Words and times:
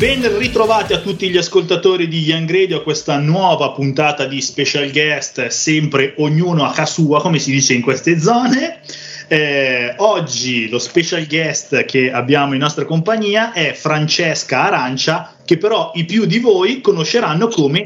Ben 0.00 0.38
ritrovati 0.38 0.94
a 0.94 1.00
tutti 1.00 1.28
gli 1.28 1.36
ascoltatori 1.36 2.08
di 2.08 2.20
Young 2.20 2.50
Radio 2.50 2.78
a 2.78 2.82
questa 2.82 3.18
nuova 3.18 3.72
puntata 3.72 4.24
di 4.24 4.40
special 4.40 4.90
guest, 4.90 5.48
sempre 5.48 6.14
ognuno 6.16 6.64
a 6.64 6.72
casa 6.72 6.90
sua, 6.90 7.20
come 7.20 7.38
si 7.38 7.50
dice 7.50 7.74
in 7.74 7.82
queste 7.82 8.18
zone. 8.18 8.80
Eh, 9.28 9.92
oggi 9.98 10.70
lo 10.70 10.78
special 10.78 11.26
guest 11.26 11.84
che 11.84 12.10
abbiamo 12.10 12.54
in 12.54 12.60
nostra 12.60 12.86
compagnia 12.86 13.52
è 13.52 13.74
Francesca 13.74 14.62
Arancia, 14.62 15.34
che 15.44 15.58
però 15.58 15.90
i 15.92 16.06
più 16.06 16.24
di 16.24 16.38
voi 16.38 16.80
conosceranno 16.80 17.48
come 17.48 17.82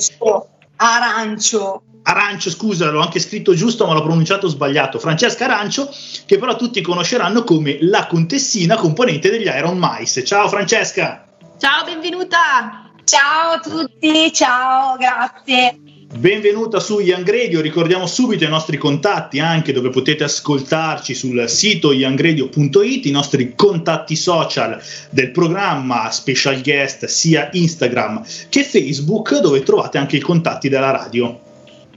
Arancio. 0.76 1.82
Arancio, 2.04 2.48
scusa, 2.50 2.90
l'ho 2.90 3.00
anche 3.00 3.18
scritto 3.18 3.54
giusto, 3.54 3.86
ma 3.86 3.92
l'ho 3.92 4.04
pronunciato 4.04 4.46
sbagliato. 4.46 5.00
Francesca 5.00 5.46
Arancio, 5.46 5.92
che 6.26 6.38
però 6.38 6.54
tutti 6.54 6.80
conosceranno 6.80 7.42
come 7.42 7.78
la 7.80 8.06
contessina 8.06 8.76
componente 8.76 9.30
degli 9.30 9.46
Iron 9.46 9.78
Mice. 9.80 10.22
Ciao 10.22 10.46
Francesca! 10.46 11.23
Ciao, 11.64 11.82
benvenuta! 11.82 12.90
Ciao 13.04 13.52
a 13.52 13.58
tutti, 13.58 14.30
ciao, 14.34 14.98
grazie. 14.98 15.78
Benvenuta 16.14 16.78
su 16.78 17.00
Young 17.00 17.26
Radio, 17.26 17.62
ricordiamo 17.62 18.06
subito 18.06 18.44
i 18.44 18.48
nostri 18.48 18.76
contatti 18.76 19.40
anche 19.40 19.72
dove 19.72 19.88
potete 19.88 20.24
ascoltarci 20.24 21.14
sul 21.14 21.48
sito 21.48 21.94
youngradio.it, 21.94 23.06
i 23.06 23.10
nostri 23.10 23.54
contatti 23.54 24.14
social 24.14 24.78
del 25.08 25.30
programma 25.30 26.10
special 26.10 26.60
guest 26.60 27.06
sia 27.06 27.48
Instagram 27.50 28.22
che 28.50 28.62
Facebook 28.62 29.40
dove 29.40 29.62
trovate 29.62 29.96
anche 29.96 30.18
i 30.18 30.20
contatti 30.20 30.68
della 30.68 30.90
radio. 30.90 31.53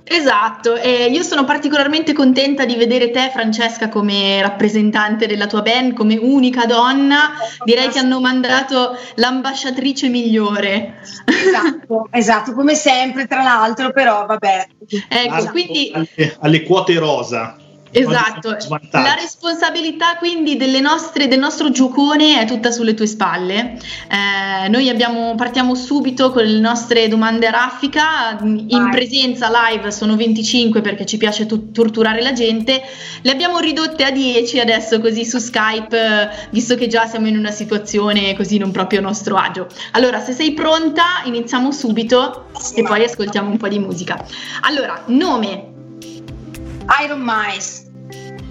Esatto, 0.10 0.76
eh, 0.76 1.10
io 1.12 1.22
sono 1.22 1.44
particolarmente 1.44 2.14
contenta 2.14 2.64
di 2.64 2.76
vedere 2.76 3.12
te 3.12 3.30
Francesca 3.32 3.90
come 3.90 4.42
rappresentante 4.42 5.28
della 5.28 5.48
tua 5.48 5.62
band, 5.62 5.94
come 5.94 6.18
unica 6.18 6.66
donna, 6.66 7.32
direi 7.66 7.90
che 7.90 8.00
hanno 8.00 8.22
mandato 8.22 8.98
l'ambasciatrice 9.16 10.08
migliore. 10.08 11.00
Esatto, 11.26 12.08
esatto, 12.12 12.54
come 12.54 12.76
sempre 12.76 13.28
tra 13.28 13.44
l'altro, 13.44 13.92
però 13.92 14.26
vabbè. 14.26 14.68
Ecco, 15.10 15.34
Alle- 15.34 15.50
quindi 15.50 15.92
alle, 15.94 16.38
alle 16.40 16.64
quote 16.64 16.98
rosa. 16.98 17.58
Esatto, 17.92 18.58
la 18.92 19.14
responsabilità 19.14 20.18
quindi 20.18 20.58
delle 20.58 20.80
nostre, 20.80 21.28
del 21.28 21.40
nostro 21.40 21.72
giocone 21.72 22.40
è 22.40 22.46
tutta 22.46 22.72
sulle 22.72 22.94
tue 22.94 23.08
spalle. 23.08 23.80
Eh, 24.10 24.68
noi 24.70 24.90
abbiamo, 24.90 25.36
partiamo 25.36 25.76
subito 25.76 26.32
con 26.32 26.44
le 26.44 26.60
nostre 26.60 27.08
domande 27.08 27.48
a 27.48 27.52
raffica, 27.52 28.38
in 28.42 28.68
Vai. 28.68 28.90
presenza 28.92 29.50
live 29.70 29.92
sono 29.92 30.16
25 30.16 30.82
perché 30.82 31.06
ci 31.06 31.18
piace 31.18 31.46
tu- 31.46 31.72
torturare 31.72 32.22
la 32.22 32.34
gente, 32.34 32.82
le 33.22 33.32
abbiamo 33.32 33.60
ridotte 33.60 34.04
a 34.04 34.12
10 34.12 34.60
adesso 34.60 35.00
così 35.00 35.26
su 35.26 35.38
Skype, 35.38 35.98
eh, 35.98 36.30
visto 36.52 36.76
che 36.76 36.88
già 36.88 37.06
siamo 37.06 37.28
in 37.28 37.38
una 37.38 37.52
situazione 37.52 38.36
così 38.36 38.58
non 38.58 38.72
proprio 38.72 39.00
a 39.00 39.04
nostro 39.04 39.36
agio. 39.36 39.68
Allora, 39.92 40.20
se 40.20 40.34
sei 40.34 40.54
pronta, 40.54 41.22
iniziamo 41.26 41.72
subito 41.72 42.48
e 42.76 42.84
poi 42.84 43.04
ascoltiamo 43.04 43.50
un 43.50 43.58
po' 43.58 43.68
di 43.68 43.80
musica. 43.80 44.24
Allora, 44.62 45.04
nome, 45.08 45.76
Iron 47.04 47.22
Mice, 47.24 47.84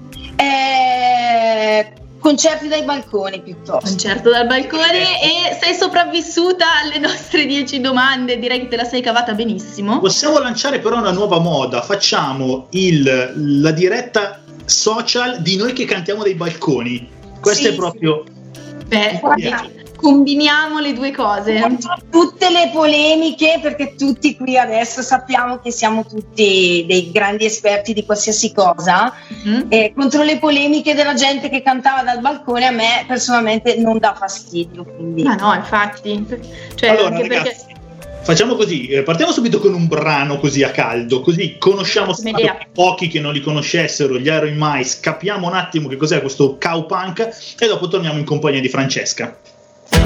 Eh, 1.78 1.92
concerti 2.20 2.68
dai 2.68 2.82
balconi 2.84 3.40
piuttosto. 3.42 3.86
Concerto 3.86 4.30
dal 4.30 4.46
balcone 4.46 5.20
e 5.22 5.58
sei 5.60 5.74
sopravvissuta 5.74 6.64
alle 6.82 6.98
nostre 6.98 7.44
10 7.44 7.80
domande, 7.80 8.38
direi 8.38 8.60
che 8.60 8.68
te 8.68 8.76
la 8.76 8.84
sei 8.84 9.02
cavata 9.02 9.34
benissimo. 9.34 10.00
Possiamo 10.00 10.38
lanciare 10.38 10.78
però 10.78 10.98
una 10.98 11.10
nuova 11.12 11.38
moda, 11.38 11.82
facciamo 11.82 12.68
il- 12.70 13.60
la 13.60 13.70
diretta 13.72 14.40
social 14.64 15.42
di 15.42 15.56
noi 15.56 15.72
che 15.74 15.84
cantiamo 15.84 16.22
dai 16.22 16.34
balconi. 16.34 17.08
Questo 17.40 17.64
Sì, 17.64 17.68
è 17.68 17.74
proprio... 17.74 18.24
Beh, 18.86 19.18
Guarda. 19.20 19.64
Combiniamo 20.04 20.80
le 20.80 20.92
due 20.92 21.10
cose. 21.12 21.58
Contro 21.60 21.96
tutte 22.10 22.50
le 22.50 22.68
polemiche, 22.72 23.58
perché 23.62 23.94
tutti 23.96 24.36
qui 24.36 24.58
adesso 24.58 25.00
sappiamo 25.00 25.60
che 25.60 25.70
siamo 25.70 26.04
tutti 26.04 26.84
dei 26.86 27.10
grandi 27.10 27.46
esperti 27.46 27.94
di 27.94 28.04
qualsiasi 28.04 28.52
cosa, 28.52 29.14
Mhm. 29.44 29.66
e 29.70 29.94
contro 29.96 30.22
le 30.22 30.38
polemiche 30.38 30.94
della 30.94 31.14
gente 31.14 31.48
che 31.48 31.62
cantava 31.62 32.02
dal 32.02 32.20
balcone 32.20 32.66
a 32.66 32.70
me 32.70 33.04
personalmente 33.08 33.76
non 33.76 33.98
dà 33.98 34.14
fastidio. 34.14 34.84
Quindi. 34.84 35.22
Ma 35.22 35.36
no, 35.36 35.54
infatti. 35.54 36.22
Cioè, 36.74 36.90
allora 36.90 37.06
anche 37.06 37.28
ragazzi, 37.28 37.64
perché... 37.66 37.80
facciamo 38.24 38.56
così, 38.56 38.88
eh, 38.88 39.02
partiamo 39.02 39.32
subito 39.32 39.58
con 39.58 39.72
un 39.72 39.88
brano 39.88 40.38
così 40.38 40.62
a 40.62 40.70
caldo, 40.70 41.20
così 41.22 41.56
conosciamo 41.58 42.14
pochi 42.74 43.08
che 43.08 43.20
non 43.20 43.32
li 43.32 43.40
conoscessero, 43.40 44.18
gli 44.18 44.26
Iron 44.26 44.54
Mice, 44.54 44.98
capiamo 45.00 45.46
un 45.46 45.54
attimo 45.54 45.88
che 45.88 45.96
cos'è 45.96 46.20
questo 46.20 46.58
cowpunk 46.60 47.54
e 47.58 47.66
dopo 47.66 47.88
torniamo 47.88 48.18
in 48.18 48.24
compagnia 48.26 48.60
di 48.60 48.68
Francesca. 48.68 49.38
Lui 49.94 50.00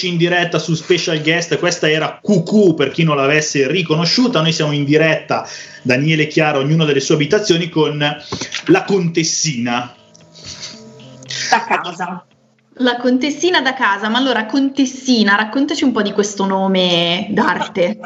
Rieccoci 0.00 0.08
in 0.08 0.16
diretta 0.16 0.58
su 0.58 0.74
Special 0.74 1.20
Guest, 1.20 1.58
questa 1.58 1.90
era 1.90 2.18
QQ 2.22 2.74
per 2.74 2.90
chi 2.90 3.02
non 3.02 3.16
l'avesse 3.16 3.70
riconosciuta, 3.70 4.40
noi 4.40 4.52
siamo 4.52 4.72
in 4.72 4.84
diretta, 4.84 5.46
Daniele 5.82 6.26
Chiaro, 6.26 6.60
ognuno 6.60 6.86
delle 6.86 7.00
sue 7.00 7.16
abitazioni, 7.16 7.68
con 7.68 7.98
la 8.66 8.84
contessina. 8.84 9.94
Da 11.50 11.64
casa. 11.64 12.24
La 12.74 12.96
contessina 12.96 13.60
da 13.60 13.74
casa, 13.74 14.08
ma 14.08 14.16
allora 14.16 14.46
contessina, 14.46 15.36
raccontaci 15.36 15.84
un 15.84 15.92
po' 15.92 16.02
di 16.02 16.12
questo 16.12 16.46
nome 16.46 17.26
d'arte. 17.30 17.98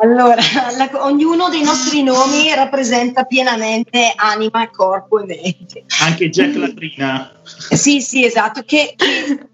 Allora, 0.00 0.36
la- 0.76 1.04
ognuno 1.06 1.48
dei 1.48 1.64
nostri 1.64 2.04
nomi 2.04 2.54
rappresenta 2.54 3.24
pienamente 3.24 4.12
anima, 4.14 4.70
corpo 4.70 5.18
e 5.18 5.24
mente. 5.24 5.84
Anche 6.02 6.28
Jack 6.28 6.54
Latrina. 6.54 7.32
Sì, 7.42 8.00
sì, 8.00 8.24
esatto, 8.24 8.62
che, 8.64 8.94
che 8.96 9.48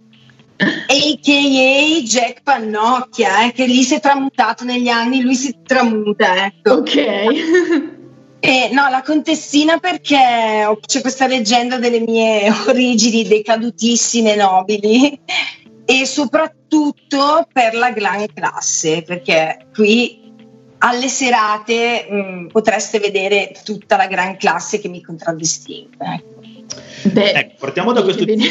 a.k.a. 0.57 2.01
Jack 2.03 2.43
Pannocchia, 2.43 3.47
eh, 3.47 3.53
che 3.53 3.67
lì 3.67 3.83
si 3.83 3.95
è 3.95 4.01
tramutato 4.01 4.65
negli 4.65 4.89
anni, 4.89 5.21
lui 5.23 5.35
si 5.35 5.57
tramuta, 5.65 6.47
ecco. 6.47 6.73
ok. 6.75 7.93
Eh, 8.45 8.69
no, 8.75 8.91
la 8.91 9.01
contessina 9.01 9.79
perché 9.79 10.67
ho- 10.67 10.79
c'è 10.79 11.01
questa 11.01 11.27
leggenda 11.27 11.79
delle 11.79 12.01
mie 12.01 12.51
origini 12.69 13.27
decadutissime 13.27 14.37
nobili 14.37 15.19
e 15.87 16.05
soprattutto 16.05 17.49
per 17.51 17.73
la 17.75 17.91
gran 17.93 18.27
classe, 18.35 19.01
perché 19.01 19.69
qui 19.73 20.31
alle 20.77 21.09
serate 21.09 22.07
mh, 22.11 22.47
potreste 22.49 22.99
vedere 22.99 23.51
tutta 23.65 23.97
la 23.97 24.09
gran 24.09 24.37
classe 24.37 24.79
che 24.79 24.89
mi 24.89 25.01
contraddistingue. 25.01 25.97
ecco. 26.07 27.09
Beh, 27.13 27.33
Ecco, 27.33 27.55
partiamo 27.61 27.93
da 27.93 28.03
questo 28.03 28.27
bene. 28.27 28.45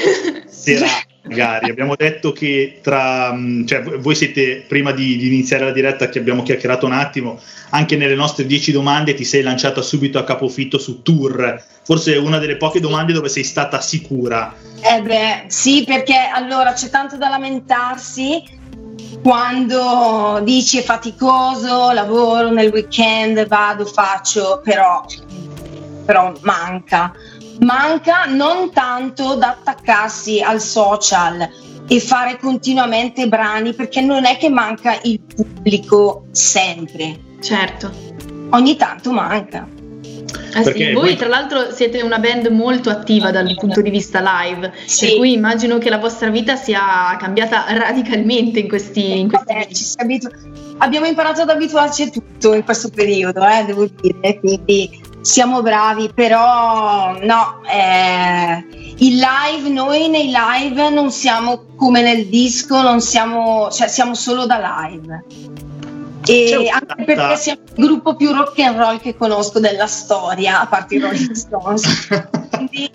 serate, 0.48 1.06
magari. 1.24 1.70
Abbiamo 1.70 1.96
detto 1.96 2.32
che 2.32 2.80
tra, 2.82 3.32
mh, 3.34 3.66
cioè, 3.66 3.82
voi 3.82 4.16
siete, 4.16 4.64
prima 4.68 4.92
di, 4.92 5.18
di 5.18 5.28
iniziare 5.28 5.66
la 5.66 5.72
diretta, 5.72 6.10
che 6.10 6.20
abbiamo 6.20 6.44
chiacchierato 6.44 6.86
un 6.86 6.94
attimo, 6.94 7.40
anche 7.70 7.96
nelle 7.96 8.16
nostre 8.16 8.46
10 8.46 8.72
domande 8.72 9.14
ti 9.14 9.24
sei 9.24 9.42
lanciata 9.42 9.82
subito 9.82 10.20
a 10.20 10.24
capofitto 10.24 10.78
su 10.78 11.02
tour. 11.02 11.62
Forse 11.84 12.14
è 12.14 12.18
una 12.18 12.38
delle 12.38 12.58
poche 12.58 12.80
domande 12.80 13.14
dove 13.14 13.30
sei 13.30 13.44
stata 13.44 13.82
sicura. 13.82 14.56
Eh 14.82 15.02
beh, 15.02 15.46
sì, 15.48 15.84
perché 15.86 16.30
allora 16.34 16.74
c'è 16.74 16.90
tanto 16.90 17.18
da 17.18 17.30
lamentarsi 17.30 18.62
quando 19.22 20.42
dici 20.44 20.80
è 20.80 20.84
faticoso, 20.84 21.92
lavoro 21.92 22.52
nel 22.52 22.72
weekend, 22.72 23.48
vado, 23.48 23.86
faccio, 23.86 24.62
però, 24.64 25.06
però 26.06 26.34
manca. 26.42 27.14
Manca 27.64 28.26
non 28.26 28.72
tanto 28.72 29.36
da 29.36 29.50
attaccarsi 29.52 30.42
al 30.42 30.60
social 30.60 31.48
e 31.88 32.00
fare 32.00 32.38
continuamente 32.38 33.28
brani, 33.28 33.74
perché 33.74 34.02
non 34.02 34.26
è 34.26 34.38
che 34.38 34.50
manca 34.50 34.98
il 35.04 35.20
pubblico 35.22 36.26
sempre, 36.32 37.20
Certo. 37.42 37.92
ogni 38.52 38.76
tanto 38.76 39.12
manca. 39.12 39.68
Eh 40.56 40.64
sì, 40.64 40.92
voi, 40.94 41.16
tra 41.16 41.28
l'altro 41.28 41.72
siete 41.72 42.02
una 42.02 42.20
band 42.20 42.46
molto 42.48 42.90
attiva 42.92 43.32
dal 43.32 43.56
punto 43.56 43.82
di 43.82 43.90
vista 43.90 44.20
live, 44.22 44.72
Sì. 44.86 45.08
per 45.08 45.16
cui 45.18 45.34
immagino 45.34 45.78
che 45.80 45.90
la 45.90 45.98
vostra 45.98 46.30
vita 46.30 46.56
sia 46.56 47.16
cambiata 47.18 47.66
radicalmente 47.70 48.60
in 48.60 48.68
questi, 48.68 49.20
in 49.20 49.30
questi 49.30 49.54
Vabbè, 49.54 49.68
ci 49.68 49.84
si 49.84 49.96
abitu- 49.98 50.32
abbiamo 50.78 51.08
imparato 51.08 51.42
ad 51.42 51.50
abituarci 51.50 52.04
a 52.04 52.10
tutto 52.10 52.54
in 52.54 52.64
questo 52.64 52.90
periodo, 52.90 53.44
eh, 53.48 53.64
devo 53.66 53.88
dire, 54.00 54.40
quindi 54.40 55.02
siamo 55.24 55.62
bravi, 55.62 56.12
però 56.14 57.18
no, 57.18 57.62
eh, 57.66 58.66
il 58.98 59.16
live, 59.16 59.70
noi 59.70 60.10
nei 60.10 60.32
live 60.32 60.90
non 60.90 61.12
siamo 61.12 61.66
come 61.78 62.02
nel 62.02 62.28
disco, 62.28 62.82
non 62.82 63.00
siamo, 63.00 63.72
cioè 63.72 63.88
siamo 63.88 64.16
solo 64.16 64.46
da 64.46 64.88
live. 64.88 65.24
E 66.26 66.70
anche 66.70 67.04
perché 67.04 67.36
siamo 67.38 67.62
il 67.66 67.86
gruppo 67.86 68.16
più 68.16 68.32
rock 68.34 68.60
and 68.60 68.78
roll 68.78 69.00
che 69.00 69.16
conosco 69.16 69.60
della 69.60 69.88
storia, 69.88 70.62
a 70.62 70.68
parte 70.68 70.96
i 70.96 71.00
Rolling 71.00 71.32
Stones. 71.36 72.08
Quindi 72.50 72.92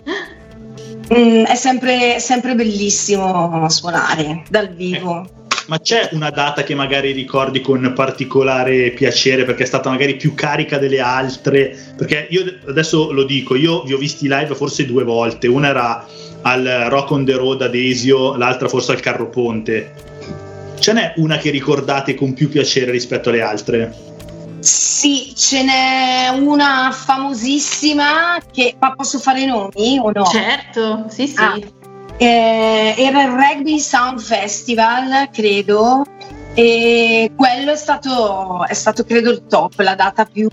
mm, 1.14 1.44
è 1.44 1.54
sempre, 1.54 2.20
sempre 2.20 2.54
bellissimo 2.54 3.66
suonare 3.70 4.44
dal 4.50 4.68
vivo. 4.68 5.38
Ma 5.68 5.78
c'è 5.80 6.08
una 6.12 6.30
data 6.30 6.62
che 6.62 6.75
magari 6.75 7.12
ricordi 7.12 7.60
con 7.60 7.92
particolare 7.94 8.90
piacere 8.92 9.44
perché 9.44 9.64
è 9.64 9.66
stata 9.66 9.90
magari 9.90 10.16
più 10.16 10.34
carica 10.34 10.78
delle 10.78 10.98
altre? 10.98 11.76
Perché 11.94 12.26
io 12.30 12.42
adesso 12.66 13.12
lo 13.12 13.25
dico, 13.25 13.54
io 13.54 13.82
vi 13.82 13.92
ho 13.92 13.98
visti 13.98 14.28
live 14.28 14.54
forse 14.54 14.87
due 14.87 15.04
volte, 15.04 15.46
una 15.46 15.68
era 15.68 16.06
al 16.40 16.87
Rock 16.88 17.10
on 17.10 17.26
the 17.26 17.34
Road 17.34 17.60
ad 17.60 17.75
Esio, 17.75 18.34
l'altra 18.37 18.66
forse 18.66 18.92
al 18.92 19.00
Carro 19.00 19.28
Ponte. 19.28 19.92
Ce 20.78 20.92
n'è 20.94 21.12
una 21.16 21.37
che 21.37 21.50
ricordate 21.50 22.14
con 22.14 22.32
più 22.32 22.48
piacere 22.48 22.90
rispetto 22.90 23.28
alle 23.28 23.42
altre? 23.42 23.94
Sì, 24.60 25.34
ce 25.37 25.64
n'è 25.64 26.28
una 26.34 26.90
famosissima 26.92 28.38
che 28.50 28.75
ma 28.78 28.94
posso 28.94 29.18
fare 29.18 29.42
i 29.42 29.46
nomi 29.46 29.98
o 30.00 30.10
no? 30.12 30.25
Certo, 30.25 31.04
sì, 31.10 31.26
sì. 31.26 31.37
Ah. 31.37 31.58
Eh, 32.20 32.94
era 32.96 33.22
il 33.22 33.30
Rugby 33.30 33.78
Sound 33.78 34.18
Festival, 34.18 35.30
credo, 35.30 36.04
e 36.54 37.30
quello 37.37 37.70
è 37.70 37.76
stato, 37.76 38.66
è 38.66 38.75
stato 38.75 39.04
credo 39.04 39.30
il 39.30 39.46
top, 39.46 39.78
la 39.78 39.94
data 39.94 40.25
più 40.25 40.48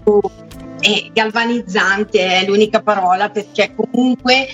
eh, 0.79 1.09
galvanizzante, 1.11 2.19
è 2.19 2.45
l'unica 2.45 2.83
parola, 2.83 3.29
perché 3.29 3.73
comunque 3.75 4.47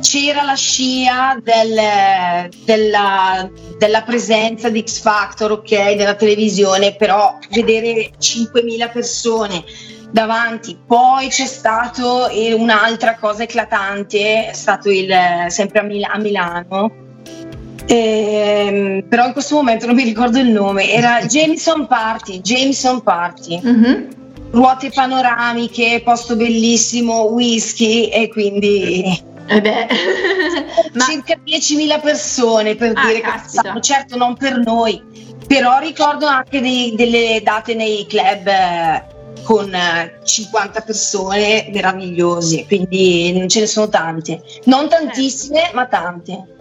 c'era 0.00 0.42
la 0.44 0.54
scia 0.54 1.38
del- 1.42 2.48
della, 2.64 3.50
della 3.78 4.02
presenza 4.02 4.70
di 4.70 4.82
X 4.82 5.00
Factor, 5.00 5.52
ok, 5.52 5.94
della 5.94 6.14
televisione, 6.14 6.96
però 6.96 7.36
vedere 7.50 8.12
5.000 8.18 8.90
persone 8.90 9.62
davanti. 10.10 10.78
Poi 10.86 11.28
c'è 11.28 11.46
stato 11.46 12.28
eh, 12.28 12.52
un'altra 12.52 13.16
cosa 13.16 13.42
eclatante, 13.42 14.48
è 14.48 14.52
stato 14.52 14.90
il, 14.90 15.12
sempre 15.48 15.80
a, 15.80 15.82
Mil- 15.82 16.08
a 16.08 16.18
Milano. 16.18 17.04
Ehm, 17.88 19.06
però 19.08 19.26
in 19.26 19.32
questo 19.32 19.54
momento 19.54 19.86
non 19.86 19.94
mi 19.94 20.02
ricordo 20.02 20.38
il 20.38 20.48
nome, 20.48 20.90
era 20.90 21.22
Jameson 21.26 21.86
Party, 21.86 22.40
Jameson 22.40 23.02
Party. 23.02 23.60
Mhm. 23.62 24.08
ruote 24.50 24.90
panoramiche, 24.90 26.00
posto 26.04 26.36
bellissimo, 26.36 27.24
whisky 27.24 28.08
e 28.08 28.28
quindi... 28.28 29.34
Eh 29.48 29.62
ma... 30.94 31.04
circa 31.04 31.36
10.000 31.44 32.00
persone 32.00 32.74
per 32.74 32.92
ah, 32.96 33.06
dire 33.06 33.20
caspita. 33.20 33.74
che 33.74 33.80
certo 33.80 34.16
non 34.16 34.36
per 34.36 34.58
noi, 34.58 35.00
però 35.46 35.78
ricordo 35.78 36.26
anche 36.26 36.60
dei, 36.60 36.94
delle 36.96 37.40
date 37.44 37.74
nei 37.74 38.06
club 38.06 38.46
eh, 38.46 39.15
con 39.46 39.70
50 40.24 40.80
persone 40.80 41.70
meravigliosi, 41.72 42.64
quindi 42.66 43.32
non 43.32 43.48
ce 43.48 43.60
ne 43.60 43.66
sono 43.68 43.88
tante, 43.88 44.42
non 44.64 44.88
tantissime, 44.88 45.70
ma 45.72 45.86
tante. 45.86 46.54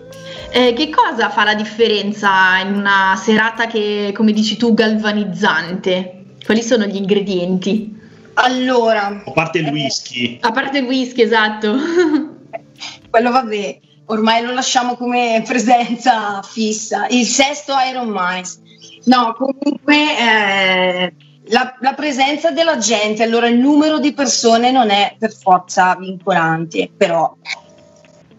Eh, 0.52 0.74
che 0.74 0.92
cosa 0.92 1.32
fa 1.32 1.44
la 1.44 1.56
differenza 1.56 2.60
in 2.60 2.76
una 2.76 3.20
serata 3.20 3.66
che, 3.66 4.14
come 4.16 4.34
dici 4.34 4.56
tu, 4.56 4.76
galvanizzante? 4.76 6.26
Quali 6.46 6.62
sono 6.62 6.86
gli 6.86 6.96
ingredienti? 6.96 8.00
Allora, 8.36 9.24
a 9.26 9.32
parte 9.32 9.58
il 9.60 9.70
whisky, 9.70 10.38
a 10.40 10.52
parte 10.52 10.78
il 10.78 10.86
whisky, 10.86 11.24
esatto. 11.24 11.74
quello 13.10 13.32
vabbè, 13.32 13.80
ormai 14.06 14.44
lo 14.44 14.54
lasciamo 14.54 14.96
come 14.96 15.42
presenza 15.44 16.40
fissa. 16.44 17.08
Il 17.08 17.26
sesto 17.26 17.74
Iron 17.90 18.10
Mice. 18.14 18.60
No, 19.06 19.34
comunque 19.34 19.96
eh, 20.18 21.14
la, 21.48 21.76
la, 21.80 21.94
presenza 21.94 22.52
della 22.52 22.78
gente, 22.78 23.24
allora 23.24 23.48
il 23.48 23.58
numero 23.58 24.00
di 24.00 24.14
persone 24.14 24.72
non 24.72 24.90
è 24.90 25.16
per 25.18 25.32
forza 25.32 25.96
vincolante, 25.96 26.90
però 26.96 27.36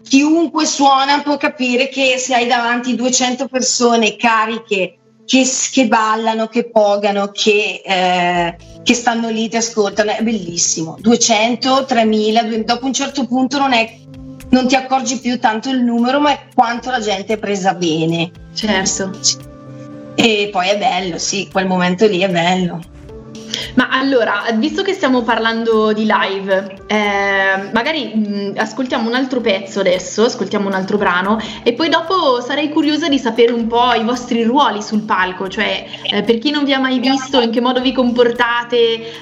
chiunque 0.01 0.65
suona 0.65 1.21
può 1.21 1.37
capire 1.37 1.89
che 1.89 2.17
se 2.17 2.33
hai 2.33 2.47
davanti 2.47 2.95
200 2.95 3.47
persone 3.47 4.15
cariche 4.15 4.97
che, 5.25 5.45
che 5.71 5.87
ballano, 5.87 6.47
che 6.47 6.69
pogano, 6.69 7.29
che, 7.31 7.81
eh, 7.83 8.55
che, 8.81 8.93
stanno 8.93 9.29
lì, 9.29 9.49
ti 9.49 9.57
ascoltano, 9.57 10.11
è 10.11 10.23
bellissimo. 10.23 10.95
200, 10.99 11.85
3000, 11.85 12.43
dopo 12.63 12.85
un 12.85 12.93
certo 12.93 13.25
punto 13.25 13.57
non, 13.59 13.73
è, 13.73 13.93
non 14.49 14.67
ti 14.67 14.75
accorgi 14.75 15.19
più 15.19 15.37
tanto 15.37 15.69
il 15.69 15.83
numero, 15.83 16.21
ma 16.21 16.31
è 16.31 16.47
quanto 16.55 16.89
la 16.89 17.01
gente 17.01 17.33
è 17.33 17.37
presa 17.37 17.73
bene. 17.73 18.31
Certo. 18.53 19.11
E 20.15 20.49
poi 20.51 20.69
è 20.69 20.77
bello, 20.77 21.17
sì, 21.17 21.49
quel 21.51 21.67
momento 21.67 22.07
lì 22.07 22.19
è 22.19 22.29
bello. 22.29 22.95
Ma 23.75 23.89
allora, 23.89 24.43
visto 24.55 24.81
che 24.81 24.93
stiamo 24.93 25.21
parlando 25.21 25.93
di 25.93 26.07
live, 26.07 26.83
eh, 26.87 27.69
magari 27.73 28.13
mh, 28.15 28.53
ascoltiamo 28.57 29.07
un 29.07 29.15
altro 29.15 29.41
pezzo 29.41 29.79
adesso, 29.79 30.25
ascoltiamo 30.25 30.67
un 30.67 30.73
altro 30.73 30.97
brano 30.97 31.39
e 31.63 31.73
poi 31.73 31.89
dopo 31.89 32.41
sarei 32.41 32.69
curiosa 32.69 33.07
di 33.07 33.19
sapere 33.19 33.51
un 33.51 33.67
po' 33.67 33.93
i 33.93 34.03
vostri 34.03 34.43
ruoli 34.43 34.81
sul 34.81 35.01
palco, 35.01 35.47
cioè 35.47 35.85
eh, 36.11 36.23
per 36.23 36.37
chi 36.39 36.51
non 36.51 36.63
vi 36.63 36.73
ha 36.73 36.79
mai 36.79 36.99
visto, 36.99 37.39
in 37.41 37.51
che 37.51 37.61
modo 37.61 37.81
vi 37.81 37.91
comportate, 37.91 38.77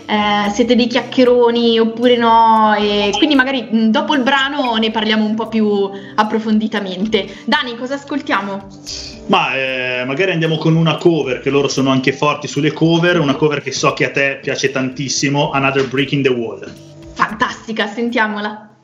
eh, 0.05 0.49
siete 0.51 0.75
dei 0.75 0.87
chiacchieroni 0.87 1.79
oppure 1.79 2.17
no, 2.17 2.73
e 2.77 3.11
quindi 3.17 3.35
magari 3.35 3.67
mh, 3.69 3.87
dopo 3.89 4.13
il 4.15 4.21
brano 4.21 4.75
ne 4.75 4.91
parliamo 4.91 5.25
un 5.25 5.35
po' 5.35 5.47
più 5.47 5.89
approfonditamente. 6.15 7.43
Dani, 7.45 7.75
cosa 7.77 7.95
ascoltiamo? 7.95 9.14
Ma 9.27 9.55
eh, 9.55 10.03
magari 10.05 10.31
andiamo 10.31 10.57
con 10.57 10.75
una 10.75 10.97
cover, 10.97 11.39
che 11.39 11.49
loro 11.49 11.67
sono 11.67 11.89
anche 11.89 12.13
forti 12.13 12.47
sulle 12.47 12.71
cover, 12.71 13.19
una 13.19 13.35
cover 13.35 13.61
che 13.61 13.71
so 13.71 13.93
che 13.93 14.05
a 14.05 14.11
te 14.11 14.39
piace 14.41 14.69
tantissimo, 14.69 15.51
Another 15.51 15.87
Break 15.87 16.11
in 16.11 16.21
the 16.21 16.29
Wall. 16.29 16.71
Fantastica, 17.13 17.87
sentiamola. 17.87 18.74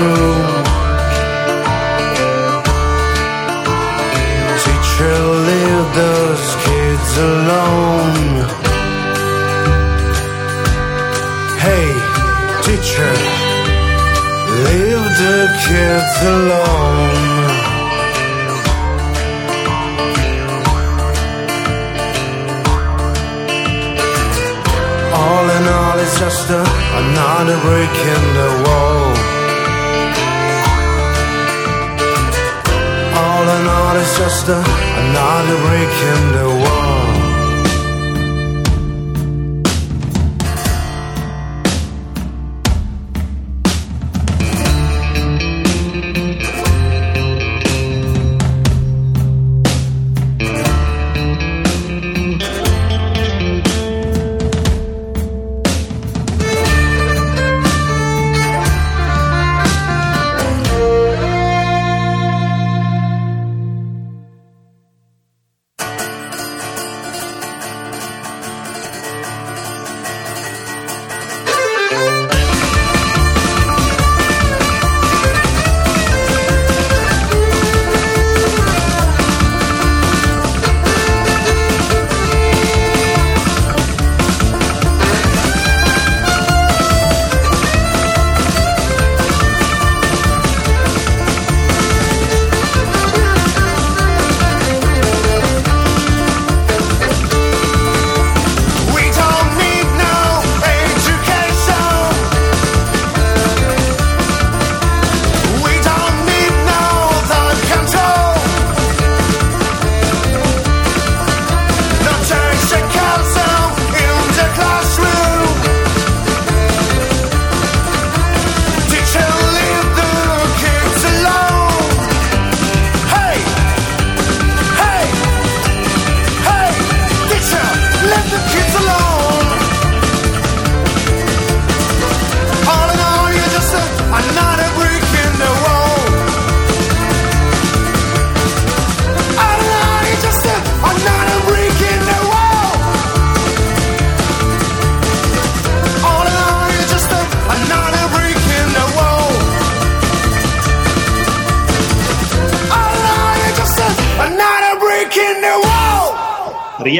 Oh. 0.00 0.37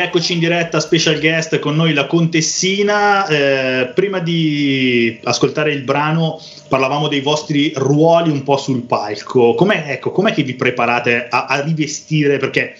Rieccoci 0.08 0.32
in 0.32 0.38
diretta, 0.38 0.80
special 0.80 1.20
guest 1.20 1.58
con 1.58 1.76
noi 1.76 1.92
la 1.92 2.06
contessina. 2.06 3.26
Eh, 3.26 3.88
prima 3.88 4.20
di 4.20 5.20
ascoltare 5.22 5.70
il 5.74 5.82
brano 5.82 6.40
parlavamo 6.66 7.08
dei 7.08 7.20
vostri 7.20 7.72
ruoli 7.76 8.30
un 8.30 8.42
po' 8.42 8.56
sul 8.56 8.84
palco. 8.84 9.52
Com'è, 9.52 9.84
ecco, 9.88 10.10
com'è 10.10 10.32
che 10.32 10.44
vi 10.44 10.54
preparate 10.54 11.28
a, 11.28 11.44
a 11.44 11.60
rivestire? 11.60 12.38
Perché 12.38 12.76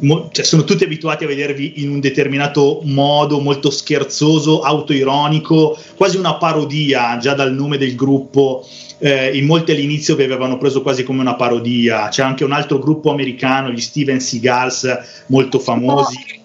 mo, 0.00 0.28
cioè, 0.30 0.44
sono 0.44 0.64
tutti 0.64 0.84
abituati 0.84 1.24
a 1.24 1.28
vedervi 1.28 1.82
in 1.82 1.88
un 1.88 2.00
determinato 2.00 2.80
modo, 2.84 3.40
molto 3.40 3.70
scherzoso, 3.70 4.60
autoironico, 4.60 5.78
quasi 5.96 6.18
una 6.18 6.34
parodia 6.34 7.16
già 7.16 7.32
dal 7.32 7.54
nome 7.54 7.78
del 7.78 7.94
gruppo. 7.94 8.68
Eh, 8.98 9.34
in 9.34 9.46
molti 9.46 9.72
all'inizio 9.72 10.14
vi 10.14 10.24
avevano 10.24 10.58
preso 10.58 10.82
quasi 10.82 11.04
come 11.04 11.22
una 11.22 11.36
parodia. 11.36 12.08
C'è 12.08 12.22
anche 12.22 12.44
un 12.44 12.52
altro 12.52 12.78
gruppo 12.78 13.10
americano, 13.10 13.70
gli 13.70 13.80
Steven 13.80 14.20
Seagals, 14.20 15.24
molto 15.28 15.58
famosi. 15.58 16.44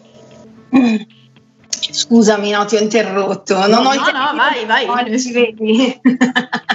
Scusami, 1.92 2.52
no, 2.52 2.66
ti 2.66 2.76
ho 2.76 2.80
interrotto. 2.80 3.56
No, 3.56 3.68
Non 3.68 3.80
ho 3.80 3.84
no, 3.84 3.94
interrotto. 3.94 4.32
no, 4.32 4.36
vai, 4.36 4.66
vai. 4.66 4.86
No, 5.10 5.18
ci 5.20 5.32
vedi. 5.32 6.00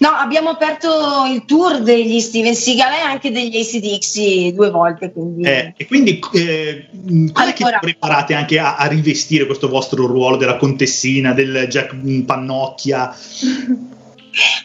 No, 0.00 0.08
abbiamo 0.08 0.50
aperto 0.50 1.24
il 1.32 1.44
tour 1.46 1.80
degli 1.80 2.20
Steven 2.20 2.54
Seagal 2.54 2.92
e 2.92 3.00
anche 3.00 3.30
degli 3.30 3.56
ACDX 3.56 4.52
due 4.52 4.68
volte, 4.68 5.12
quindi 5.12 5.42
Eh, 5.44 5.72
e 5.76 5.86
quindi 5.86 6.18
eh, 6.32 6.88
che 6.90 7.30
Allora. 7.32 7.78
vi 7.78 7.78
preparate 7.80 8.34
anche 8.34 8.58
a, 8.58 8.76
a 8.76 8.86
rivestire 8.86 9.46
questo 9.46 9.68
vostro 9.68 10.06
ruolo 10.06 10.36
della 10.36 10.56
contessina, 10.56 11.32
del 11.32 11.66
Jack 11.68 11.94
Pannocchia? 12.24 13.14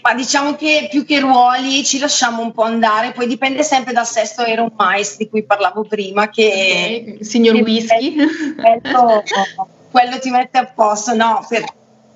ma 0.01 0.13
diciamo 0.13 0.55
che 0.55 0.87
più 0.89 1.05
che 1.05 1.19
ruoli 1.19 1.83
ci 1.83 1.99
lasciamo 1.99 2.41
un 2.41 2.51
po' 2.51 2.63
andare, 2.63 3.11
poi 3.11 3.27
dipende 3.27 3.63
sempre 3.63 3.93
dal 3.93 4.07
sesto 4.07 4.43
Iron 4.43 4.73
Mice 4.77 5.15
di 5.17 5.29
cui 5.29 5.43
parlavo 5.43 5.83
prima, 5.83 6.29
che 6.29 7.15
Ok, 7.17 7.25
Signor 7.25 7.55
che 7.55 7.61
Whisky. 7.61 8.15
quello, 8.55 9.23
quello 9.91 10.19
ti 10.19 10.29
mette 10.29 10.57
a 10.57 10.65
posto, 10.65 11.13
no, 11.15 11.45
per- 11.47 11.65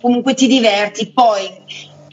comunque 0.02 0.34
ti 0.34 0.48
diverti. 0.48 1.12
Poi 1.12 1.48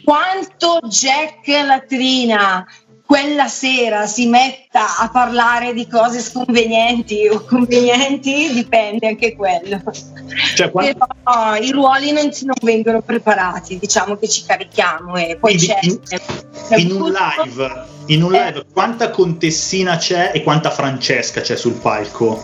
quanto 0.05 0.81
Jack 0.89 1.47
Latrina 1.47 2.67
quella 3.11 3.49
sera 3.49 4.07
si 4.07 4.29
metta 4.29 4.97
a 4.99 5.09
parlare 5.11 5.73
di 5.75 5.89
cose 5.89 6.21
sconvenienti 6.21 7.27
o 7.27 7.45
convenienti, 7.45 8.53
dipende 8.53 9.09
anche 9.09 9.35
quello. 9.35 9.83
Cioè, 10.55 10.71
quanto- 10.71 11.09
Però 11.25 11.57
i 11.57 11.73
ruoli 11.73 12.13
non, 12.13 12.31
non 12.43 12.55
vengono 12.63 13.01
preparati, 13.03 13.81
diciamo 13.81 14.15
che 14.17 14.29
ci 14.29 14.45
carichiamo 14.47 15.17
e 15.17 15.37
poi 15.41 15.57
Quindi 15.57 15.67
c'è, 15.67 15.79
in- 15.83 16.01
c'è 16.69 16.77
in 16.77 16.93
un 16.93 17.13
live, 17.13 17.85
in 18.07 18.23
un 18.23 18.33
Eh. 18.33 18.45
live 18.45 18.67
quanta 18.73 19.11
contessina 19.11 19.97
c'è 19.97 20.31
e 20.33 20.45
quanta 20.45 20.71
Francesca 20.71 21.41
c'è 21.41 21.57
sul 21.57 21.73
palco? 21.73 22.41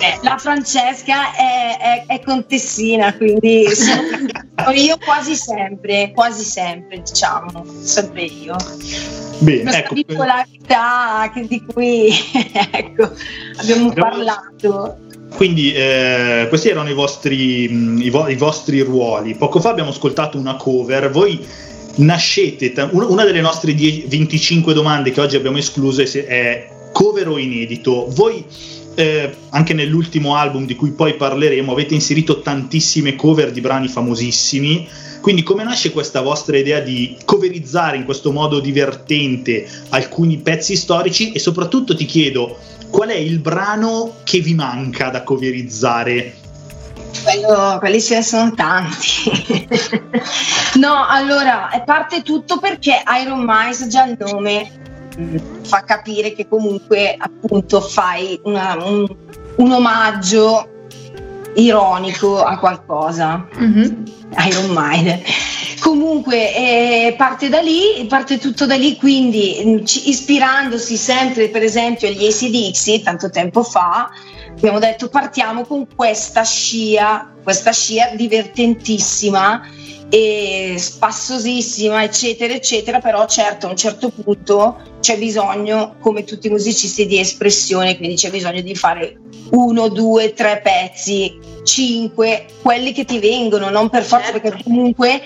Eh, 0.00 0.18
la 0.22 0.36
Francesca 0.36 1.32
è, 1.32 1.78
è- 1.78 2.12
è 2.14 2.20
contessina, 2.24 3.14
quindi 3.14 3.64
sono 3.72 4.72
io 4.74 4.98
quasi 5.04 5.36
sempre, 5.36 6.10
quasi 6.12 6.42
sempre, 6.42 7.02
diciamo, 7.02 7.64
sempre 7.82 8.22
io. 8.24 8.56
Bene, 9.38 9.62
Questa 9.62 9.78
ecco, 9.78 9.94
bipolarità 9.94 11.30
che- 11.32 11.46
di 11.46 11.64
cui 11.72 12.08
ecco, 12.72 13.12
abbiamo 13.58 13.88
Abbiamo- 13.90 13.92
parlato. 13.94 14.96
Quindi 15.36 15.72
eh, 15.72 16.46
questi 16.48 16.68
erano 16.68 16.90
i 16.90 16.94
vostri, 16.94 17.66
mh, 17.68 18.02
i, 18.02 18.10
vo- 18.10 18.28
i 18.28 18.34
vostri 18.36 18.80
ruoli. 18.80 19.34
Poco 19.34 19.60
fa 19.60 19.70
abbiamo 19.70 19.90
ascoltato 19.90 20.36
una 20.36 20.56
cover. 20.56 21.10
Voi 21.10 21.42
nascete, 21.96 22.72
una 22.90 23.24
delle 23.24 23.40
nostre 23.40 23.72
die- 23.74 24.04
25 24.08 24.74
domande 24.74 25.10
che 25.10 25.20
oggi 25.20 25.36
abbiamo 25.36 25.56
escluso 25.58 26.02
è 26.02 26.68
cover 26.92 27.28
o 27.28 27.38
inedito. 27.38 28.06
Voi 28.10 28.44
eh, 28.94 29.34
anche 29.50 29.74
nell'ultimo 29.74 30.36
album 30.36 30.66
di 30.66 30.74
cui 30.74 30.92
poi 30.92 31.14
parleremo 31.14 31.72
avete 31.72 31.94
inserito 31.94 32.40
tantissime 32.40 33.16
cover 33.16 33.50
di 33.50 33.60
brani 33.60 33.88
famosissimi. 33.88 34.88
Quindi 35.20 35.42
come 35.44 35.62
nasce 35.62 35.92
questa 35.92 36.20
vostra 36.20 36.58
idea 36.58 36.80
di 36.80 37.16
coverizzare 37.24 37.96
in 37.96 38.04
questo 38.04 38.32
modo 38.32 38.58
divertente 38.58 39.68
alcuni 39.90 40.38
pezzi 40.38 40.74
storici 40.74 41.30
e 41.30 41.38
soprattutto 41.38 41.94
ti 41.94 42.06
chiedo 42.06 42.58
qual 42.90 43.08
è 43.08 43.16
il 43.16 43.38
brano 43.38 44.16
che 44.24 44.40
vi 44.40 44.54
manca 44.54 45.08
da 45.10 45.22
coverizzare? 45.22 46.34
Quello- 47.22 47.76
quelli 47.78 48.00
ce 48.00 48.16
ne 48.16 48.22
sono 48.22 48.52
tanti. 48.54 49.78
no, 50.78 51.06
allora, 51.08 51.68
parte 51.86 52.22
tutto 52.22 52.58
perché 52.58 53.02
Iron 53.22 53.44
Mice, 53.46 53.86
già 53.86 54.04
il 54.04 54.16
nome, 54.18 54.81
fa 55.62 55.82
capire 55.84 56.32
che 56.34 56.46
comunque 56.48 57.14
appunto 57.18 57.80
fai 57.80 58.40
una- 58.44 58.76
un, 58.84 59.06
un 59.56 59.72
omaggio 59.72 60.68
ironico 61.54 62.42
a 62.42 62.58
qualcosa. 62.58 63.46
Mhm. 63.54 64.04
Iron 64.48 64.70
Maiden. 64.70 65.20
Comunque 65.80 66.54
eh, 66.54 67.14
parte 67.18 67.48
da 67.48 67.60
lì, 67.60 68.06
parte 68.08 68.38
tutto 68.38 68.66
da 68.66 68.76
lì, 68.76 68.96
quindi 68.96 69.82
ci- 69.84 70.08
ispirandosi 70.08 70.96
sempre 70.96 71.48
per 71.48 71.62
esempio 71.62 72.08
agli 72.08 72.24
ACDC 72.24 73.02
tanto 73.02 73.28
tempo 73.30 73.62
fa, 73.64 74.08
abbiamo 74.50 74.78
detto 74.78 75.08
partiamo 75.08 75.64
con 75.64 75.86
questa 75.94 76.44
scia, 76.44 77.32
questa 77.42 77.72
scia 77.72 78.10
divertentissima 78.14 79.60
e 80.14 80.74
spassosissima, 80.76 82.02
eccetera, 82.02 82.52
eccetera, 82.52 83.00
però 83.00 83.24
certo 83.24 83.66
a 83.66 83.70
un 83.70 83.76
certo 83.76 84.10
punto 84.10 84.76
c'è 85.00 85.16
bisogno, 85.16 85.94
come 86.00 86.24
tutti 86.24 86.48
i 86.48 86.50
musicisti, 86.50 87.06
di 87.06 87.18
espressione, 87.18 87.96
quindi 87.96 88.16
c'è 88.16 88.28
bisogno 88.28 88.60
di 88.60 88.74
fare 88.74 89.16
uno, 89.52 89.88
due, 89.88 90.34
tre 90.34 90.60
pezzi, 90.62 91.38
cinque, 91.62 92.44
quelli 92.60 92.92
che 92.92 93.06
ti 93.06 93.20
vengono, 93.20 93.70
non 93.70 93.88
per 93.88 94.02
forza, 94.02 94.32
Certo. 94.32 94.40
perché 94.40 94.62
comunque 94.64 95.22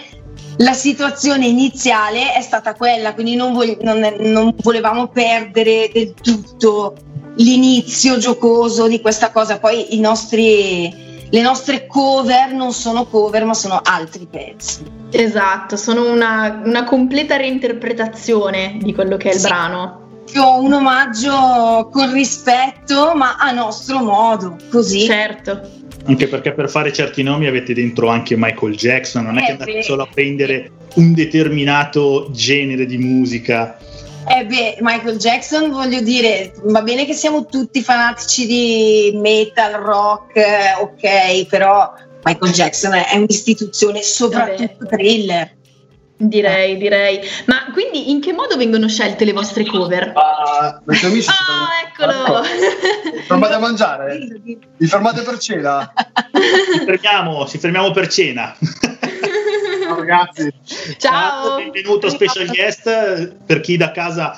la 0.58 0.72
situazione 0.72 1.48
iniziale 1.48 2.32
è 2.34 2.40
stata 2.40 2.74
quella, 2.74 3.12
quindi 3.12 3.34
non, 3.34 3.54
vog- 3.54 3.80
non- 3.80 4.14
non 4.20 4.54
volevamo 4.62 5.08
perdere 5.08 5.90
del 5.92 6.14
tutto 6.14 6.94
l'inizio 7.38 8.18
giocoso 8.18 8.86
di 8.86 9.00
questa 9.00 9.32
cosa. 9.32 9.58
Poi 9.58 9.96
i 9.96 10.00
nostri, 10.00 10.94
le 11.30 11.40
nostre 11.42 11.86
cover 11.86 12.52
non 12.52 12.72
sono 12.72 13.06
cover, 13.06 13.44
ma 13.44 13.54
sono 13.54 13.80
altri 13.82 14.26
pezzi. 14.30 14.84
Esatto, 15.10 15.76
sono 15.76 16.10
una, 16.10 16.60
una 16.64 16.84
completa 16.84 17.36
reinterpretazione 17.36 18.78
di 18.80 18.94
quello 18.94 19.16
che 19.16 19.30
è 19.30 19.34
il 19.34 19.40
Sì. 19.40 19.46
brano. 19.46 20.04
Io 20.34 20.60
un 20.60 20.72
omaggio 20.72 21.88
con 21.92 22.12
rispetto, 22.12 23.14
ma 23.14 23.36
a 23.36 23.52
nostro 23.52 24.00
modo, 24.00 24.56
così. 24.70 25.00
Certo. 25.00 25.60
Anche 26.04 26.28
perché 26.28 26.52
per 26.52 26.68
fare 26.68 26.92
certi 26.92 27.22
nomi 27.22 27.46
avete 27.46 27.74
dentro 27.74 28.08
anche 28.08 28.36
Michael 28.36 28.76
Jackson, 28.76 29.24
non 29.24 29.38
è 29.38 29.42
Eh, 29.42 29.44
che 29.46 29.50
andate 29.52 29.82
solo 29.82 30.02
a 30.02 30.08
prendere 30.12 30.70
un 30.94 31.14
determinato 31.14 32.28
genere 32.32 32.86
di 32.86 32.98
musica. 32.98 33.78
Eh 34.28 34.44
beh, 34.44 34.78
Michael 34.80 35.18
Jackson, 35.18 35.70
voglio 35.70 36.00
dire, 36.00 36.52
va 36.64 36.82
bene 36.82 37.04
che 37.06 37.12
siamo 37.14 37.46
tutti 37.46 37.80
fanatici 37.82 38.46
di 38.46 39.12
metal, 39.14 39.72
rock, 39.74 40.36
eh, 40.36 40.74
ok, 40.80 41.46
però 41.46 41.92
Michael 42.24 42.52
Jackson 42.52 42.94
è 42.94 43.14
un'istituzione, 43.16 44.02
soprattutto 44.02 44.76
Vabbè. 44.80 44.96
thriller. 44.96 45.54
Direi, 46.18 46.78
direi. 46.78 47.20
Ma 47.44 47.66
quindi 47.72 48.10
in 48.10 48.20
che 48.22 48.32
modo 48.32 48.56
vengono 48.56 48.88
scelte 48.88 49.24
le 49.26 49.32
vostre 49.32 49.64
cover? 49.66 50.12
Ah, 50.14 50.80
tuoi 50.82 50.98
amici 51.12 51.28
Ah, 51.28 51.68
fermano- 51.98 52.24
eccolo! 52.32 52.42
Vi 53.16 53.22
fermate 53.22 53.54
a 53.54 53.58
mangiare? 53.58 54.18
Vi 54.76 54.86
fermate 54.86 55.22
per 55.22 55.38
cena? 55.38 55.92
Si 56.36 56.84
fermiamo, 56.84 57.46
si 57.46 57.58
fermiamo 57.58 57.90
per 57.90 58.08
cena. 58.08 58.54
Ciao 59.86 59.98
ragazzi. 59.98 60.52
Ciao! 60.98 61.56
Benvenuto 61.58 62.08
special 62.08 62.46
guest. 62.48 63.34
Per 63.46 63.60
chi 63.60 63.76
da 63.76 63.92
casa 63.92 64.36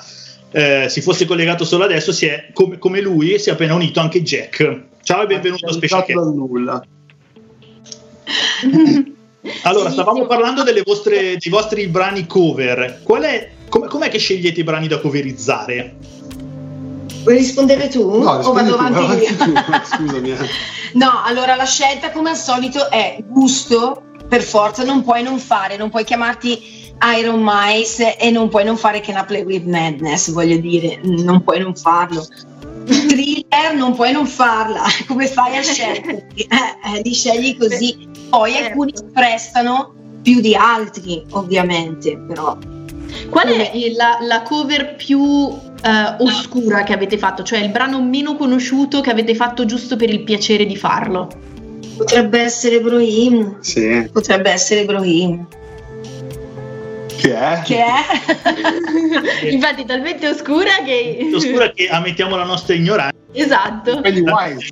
eh, 0.51 0.85
si 0.89 1.01
fosse 1.01 1.25
collegato 1.25 1.65
solo 1.65 1.85
adesso, 1.85 2.11
si 2.11 2.27
è, 2.27 2.49
come, 2.53 2.77
come 2.77 3.01
lui, 3.01 3.39
si 3.39 3.49
è 3.49 3.53
appena 3.53 3.73
unito 3.73 3.99
anche 3.99 4.21
Jack. 4.21 4.81
Ciao 5.01 5.23
e 5.23 5.25
benvenuto 5.25 5.65
a 5.65 5.71
special 5.71 6.05
guest. 6.05 6.33
nulla. 6.33 6.83
Allora, 9.63 9.89
stavamo 9.89 10.25
parlando 10.27 10.63
delle 10.63 10.81
vostre, 10.83 11.37
dei 11.37 11.49
vostri 11.49 11.87
brani 11.87 12.27
cover. 12.27 12.99
Qual 13.03 13.23
è, 13.23 13.49
com- 13.69 13.87
com'è 13.87 14.09
che 14.09 14.17
scegliete 14.19 14.59
i 14.59 14.63
brani 14.63 14.87
da 14.87 14.99
coverizzare? 14.99 15.95
Vuoi 17.23 17.37
rispondere 17.37 17.87
tu? 17.87 18.21
No, 18.21 18.31
o 18.31 18.51
vado 18.51 18.75
tu, 18.75 18.77
avanti 18.77 19.35
tu, 19.37 19.53
scusami. 19.85 20.31
eh. 20.31 20.37
No, 20.93 21.21
allora 21.23 21.55
la 21.55 21.65
scelta 21.65 22.11
come 22.11 22.31
al 22.31 22.35
solito 22.35 22.89
è 22.89 23.17
gusto, 23.25 24.03
per 24.29 24.41
forza, 24.41 24.83
non 24.83 25.03
puoi 25.03 25.23
non 25.23 25.39
fare, 25.39 25.75
non 25.75 25.89
puoi 25.89 26.05
chiamarti 26.05 26.93
Iron 27.19 27.41
Mice 27.43 28.17
e 28.17 28.29
non 28.29 28.47
puoi 28.49 28.63
non 28.63 28.77
fare 28.77 29.01
Can 29.01 29.17
I 29.17 29.25
Play 29.25 29.43
With 29.43 29.65
Madness, 29.65 30.31
voglio 30.31 30.57
dire, 30.57 30.99
non 31.03 31.43
puoi 31.43 31.59
non 31.59 31.75
farlo. 31.75 32.25
Thriller 32.85 33.75
non 33.75 33.95
puoi 33.95 34.11
non 34.11 34.25
farla, 34.25 34.83
come 35.07 35.27
fai 35.27 35.57
a 35.57 35.63
scegliere? 35.63 36.27
Eh, 36.39 36.45
eh, 36.45 37.01
li 37.03 37.13
scegli 37.13 37.57
così. 37.57 38.07
Poi 38.29 38.55
alcuni 38.57 38.93
si 38.95 39.03
prestano 39.11 39.93
più 40.21 40.39
di 40.39 40.55
altri, 40.55 41.23
ovviamente, 41.31 42.17
però 42.17 42.57
Qual 43.29 43.47
è 43.47 43.71
la, 43.95 44.19
la 44.21 44.41
cover 44.43 44.95
più 44.95 45.49
eh, 45.83 46.15
oscura 46.19 46.83
che 46.83 46.93
avete 46.93 47.17
fatto, 47.17 47.43
cioè 47.43 47.59
il 47.59 47.69
brano 47.69 48.01
meno 48.01 48.35
conosciuto 48.35 49.01
che 49.01 49.09
avete 49.09 49.35
fatto 49.35 49.65
giusto 49.65 49.95
per 49.95 50.09
il 50.09 50.23
piacere 50.23 50.65
di 50.65 50.75
farlo. 50.75 51.27
Potrebbe 51.99 52.39
essere 52.39 52.79
Brohim. 52.79 53.59
Sì. 53.59 54.09
Potrebbe 54.11 54.49
essere 54.51 54.85
Brohim. 54.85 55.45
Che 57.17 57.35
è? 57.35 57.61
Che 57.65 57.77
è? 57.77 59.51
Infatti, 59.51 59.83
talmente 59.83 60.29
oscura 60.29 60.81
che. 60.85 61.29
Oscura 61.33 61.69
che 61.71 61.89
ammettiamo 61.89 62.37
la 62.37 62.45
nostra 62.45 62.73
ignoranza. 62.73 63.13
esatto. 63.33 63.99
Pennywise. 63.99 64.69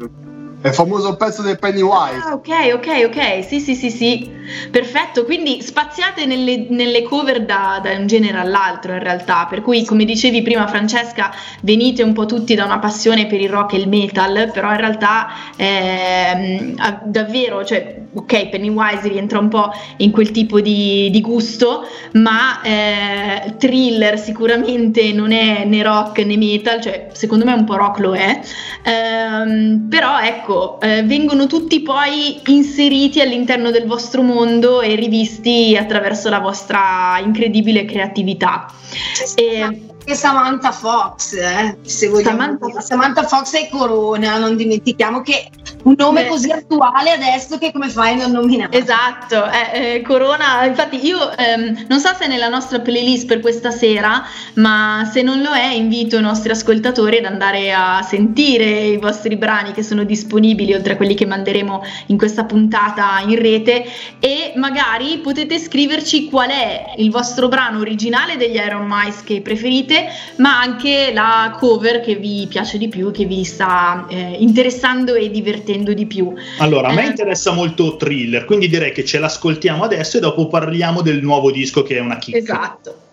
È 0.67 0.71
il 0.71 0.75
famoso 0.75 1.15
pezzo 1.15 1.41
del 1.43 1.57
Pennywise. 1.57 2.21
Ah, 2.25 2.33
ok, 2.33 2.73
ok, 2.73 3.03
ok, 3.05 3.45
sì, 3.45 3.61
sì, 3.61 3.73
sì, 3.73 3.89
sì, 3.89 4.29
perfetto, 4.69 5.23
quindi 5.23 5.61
spaziate 5.61 6.25
nelle, 6.25 6.65
nelle 6.69 7.03
cover 7.03 7.45
da, 7.45 7.79
da 7.81 7.91
un 7.91 8.05
genere 8.05 8.37
all'altro 8.37 8.91
in 8.91 8.99
realtà, 8.99 9.45
per 9.49 9.61
cui 9.61 9.85
come 9.85 10.03
dicevi 10.03 10.41
prima 10.41 10.67
Francesca, 10.67 11.33
venite 11.61 12.03
un 12.03 12.11
po' 12.11 12.25
tutti 12.25 12.53
da 12.53 12.65
una 12.65 12.79
passione 12.79 13.27
per 13.27 13.39
il 13.39 13.49
rock 13.49 13.73
e 13.73 13.77
il 13.77 13.87
metal, 13.87 14.51
però 14.51 14.71
in 14.71 14.77
realtà 14.77 15.27
ah, 15.57 17.01
davvero, 17.05 17.63
cioè, 17.63 18.01
ok, 18.13 18.49
Pennywise 18.49 19.07
rientra 19.07 19.39
un 19.39 19.47
po' 19.47 19.71
in 19.97 20.11
quel 20.11 20.31
tipo 20.31 20.59
di, 20.59 21.09
di 21.09 21.21
gusto, 21.21 21.87
ma 22.13 22.61
eh, 22.61 23.55
thriller 23.57 24.19
sicuramente 24.19 25.13
non 25.13 25.31
è 25.31 25.63
né 25.63 25.81
rock 25.81 26.25
né 26.25 26.35
metal, 26.35 26.81
cioè 26.81 27.07
secondo 27.13 27.45
me 27.45 27.53
un 27.53 27.63
po' 27.63 27.77
rock 27.77 27.99
lo 27.99 28.13
è, 28.13 28.41
Ehm, 28.87 29.87
però 29.89 30.19
ecco, 30.19 30.56
eh, 30.79 31.03
vengono 31.03 31.47
tutti 31.47 31.81
poi 31.81 32.39
inseriti 32.47 33.21
all'interno 33.21 33.71
del 33.71 33.85
vostro 33.85 34.21
mondo 34.21 34.81
e 34.81 34.95
rivisti 34.95 35.75
attraverso 35.77 36.29
la 36.29 36.39
vostra 36.39 37.19
incredibile 37.23 37.85
creatività. 37.85 38.67
E- 39.35 39.86
Che 40.07 40.15
Samantha 40.15 40.71
Fox, 40.71 41.33
eh, 41.33 41.79
se 41.81 42.07
vogliamo 42.07 42.39
Samantha-. 42.39 42.79
Samantha 42.79 43.23
Fox 43.23 43.53
e 43.55 43.67
Corona, 43.69 44.37
non 44.37 44.55
dimentichiamo 44.55 45.19
che 45.21 45.49
un 45.83 45.95
nome 45.97 46.23
Beh. 46.23 46.29
così 46.29 46.51
attuale 46.51 47.11
adesso 47.11 47.57
che 47.57 47.71
come 47.71 47.89
fai 47.89 48.13
a 48.13 48.15
non 48.25 48.31
nominare? 48.31 48.77
Esatto, 48.77 49.49
eh, 49.49 49.95
eh, 49.95 50.01
Corona, 50.01 50.65
infatti 50.65 51.05
io 51.05 51.35
ehm, 51.35 51.85
non 51.87 51.99
so 51.99 52.13
se 52.17 52.25
è 52.25 52.27
nella 52.27 52.47
nostra 52.47 52.79
playlist 52.79 53.25
per 53.25 53.39
questa 53.39 53.71
sera, 53.71 54.25
ma 54.55 55.09
se 55.11 55.21
non 55.21 55.41
lo 55.41 55.51
è 55.51 55.73
invito 55.73 56.17
i 56.17 56.21
nostri 56.21 56.51
ascoltatori 56.51 57.17
ad 57.17 57.25
andare 57.25 57.73
a 57.73 58.01
sentire 58.01 58.85
i 58.87 58.97
vostri 58.97 59.35
brani 59.37 59.71
che 59.71 59.83
sono 59.83 60.03
disponibili 60.03 60.73
oltre 60.73 60.93
a 60.93 60.95
quelli 60.97 61.15
che 61.15 61.25
manderemo 61.25 61.83
in 62.07 62.17
questa 62.17 62.45
puntata 62.45 63.21
in 63.25 63.39
rete 63.39 63.85
e 64.19 64.53
magari 64.55 65.19
potete 65.19 65.59
scriverci 65.59 66.29
qual 66.29 66.49
è 66.49 66.93
il 66.97 67.11
vostro 67.11 67.47
brano 67.47 67.79
originale 67.79 68.37
degli 68.37 68.55
Iron 68.55 68.85
Mice 68.89 69.19
che 69.23 69.41
preferite, 69.41 69.96
ma 70.37 70.59
anche 70.59 71.11
la 71.13 71.55
cover 71.59 72.01
che 72.01 72.15
vi 72.15 72.45
piace 72.49 72.77
di 72.77 72.87
più, 72.87 73.11
che 73.11 73.25
vi 73.25 73.43
sta 73.43 74.05
eh, 74.09 74.35
interessando 74.39 75.15
e 75.15 75.29
divertendo 75.29 75.93
di 75.93 76.05
più. 76.05 76.33
Allora, 76.59 76.89
a 76.89 76.93
me 76.93 77.05
Eh. 77.05 77.07
interessa 77.07 77.51
molto 77.51 77.95
thriller, 77.97 78.45
quindi 78.45 78.67
direi 78.67 78.91
che 78.91 79.03
ce 79.05 79.19
l'ascoltiamo 79.19 79.83
adesso 79.83 80.17
e 80.17 80.19
dopo 80.19 80.47
parliamo 80.47 81.01
del 81.01 81.21
nuovo 81.21 81.51
disco 81.51 81.83
che 81.83 81.97
è 81.97 81.99
una 81.99 82.17
chicca. 82.17 82.37
Esatto. 82.37 83.05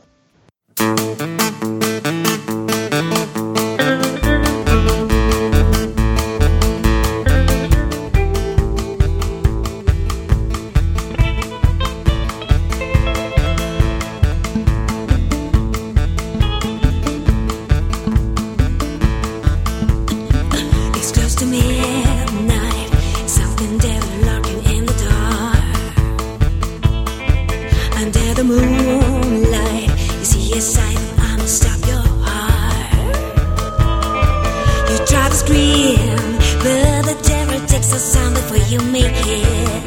The 38.55 38.61
you 38.71 38.81
make 38.93 39.13
it. 39.27 39.83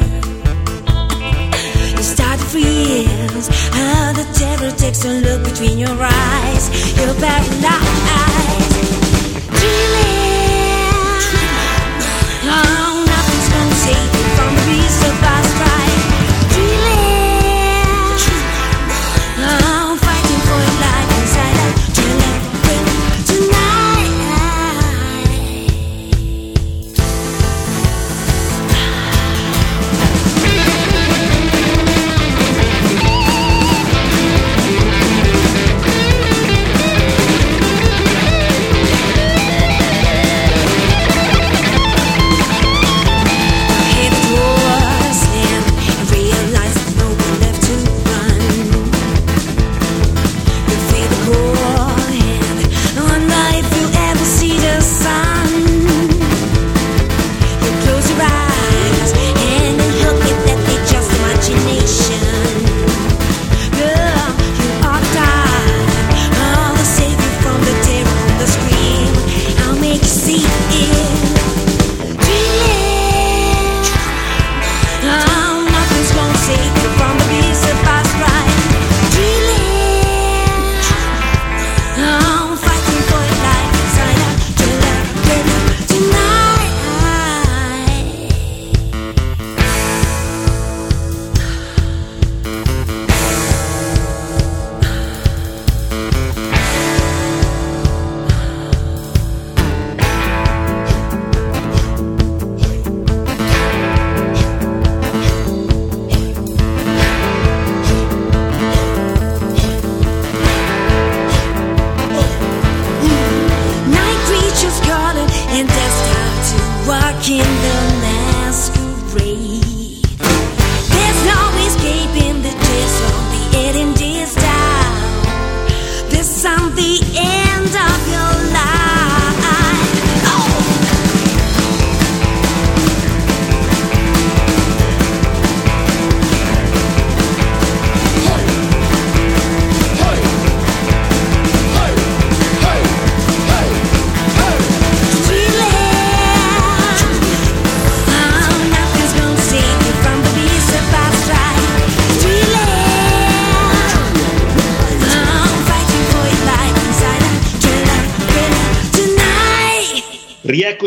You 1.96 2.02
start 2.02 2.38
to 2.38 2.46
freeze. 2.46 3.48
How 3.72 4.12
the 4.12 4.26
devil 4.38 4.70
takes 4.72 5.04
a 5.04 5.12
look 5.20 5.44
between 5.44 5.78
your 5.78 5.96
eyes. 5.98 6.64
You're 6.98 7.14
paralyzed. 7.14 8.57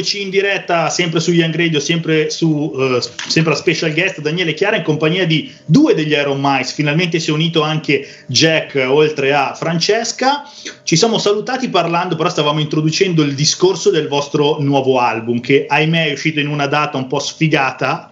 Rieccoci 0.02 0.22
in 0.22 0.30
diretta 0.30 0.90
sempre 0.90 1.20
su 1.20 1.32
Young 1.32 1.56
Radio, 1.56 1.80
sempre, 1.80 2.30
su, 2.30 2.74
eh, 2.76 3.00
sempre 3.28 3.54
a 3.54 3.56
special 3.56 3.94
guest 3.94 4.20
Daniele 4.20 4.54
Chiara 4.54 4.78
in 4.78 4.84
compagnia 4.84 5.26
di 5.26 5.54
due 5.66 5.94
degli 5.94 6.12
Iron 6.12 6.40
Mice. 6.42 6.74
Finalmente 6.74 7.20
si 7.20 7.30
è 7.30 7.34
unito 7.34 7.62
anche 7.62 8.08
Jack 8.26 8.84
oltre 8.88 9.34
a 9.34 9.54
Francesca. 9.54 10.44
Ci 10.84 10.96
siamo 10.96 11.20
salutati 11.20 11.70
parlando, 11.70 12.16
però 12.16 12.30
stavamo 12.30 12.60
introducendo 12.60 13.22
il 13.22 13.36
discorso 13.36 13.92
del 13.92 14.08
vostro 14.08 14.60
nuovo 14.60 15.00
album 15.00 15.40
che 15.40 15.66
ahimè 15.68 16.08
è 16.08 16.14
uscito 16.14 16.40
in 16.40 16.48
una 16.48 16.68
data 16.68 16.98
un 16.98 17.08
po' 17.08 17.20
sfigata. 17.20 18.12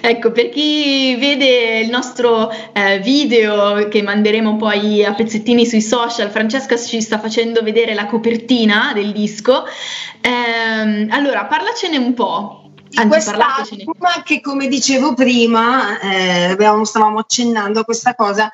Ecco, 0.00 0.30
per 0.30 0.50
chi 0.50 1.16
vede 1.16 1.80
il 1.80 1.90
nostro 1.90 2.50
eh, 2.72 3.00
video 3.00 3.88
che 3.88 4.02
manderemo 4.02 4.56
poi 4.56 5.04
a 5.04 5.14
pezzettini 5.14 5.66
sui 5.66 5.82
social, 5.82 6.30
Francesca 6.30 6.76
ci 6.76 7.00
sta 7.00 7.18
facendo 7.18 7.62
vedere 7.62 7.92
la 7.94 8.06
copertina 8.06 8.92
del 8.94 9.12
disco. 9.12 9.64
Ehm, 10.20 11.08
allora, 11.10 11.46
parlacene 11.46 11.96
un 11.96 12.14
po'. 12.14 12.60
Anzi. 12.94 13.08
Quest'album 13.08 14.22
che 14.24 14.40
come 14.40 14.68
dicevo 14.68 15.12
prima, 15.12 15.98
eh, 15.98 16.44
abbiamo- 16.44 16.84
stavamo 16.84 17.18
accennando 17.18 17.80
a 17.80 17.84
questa 17.84 18.14
cosa, 18.14 18.50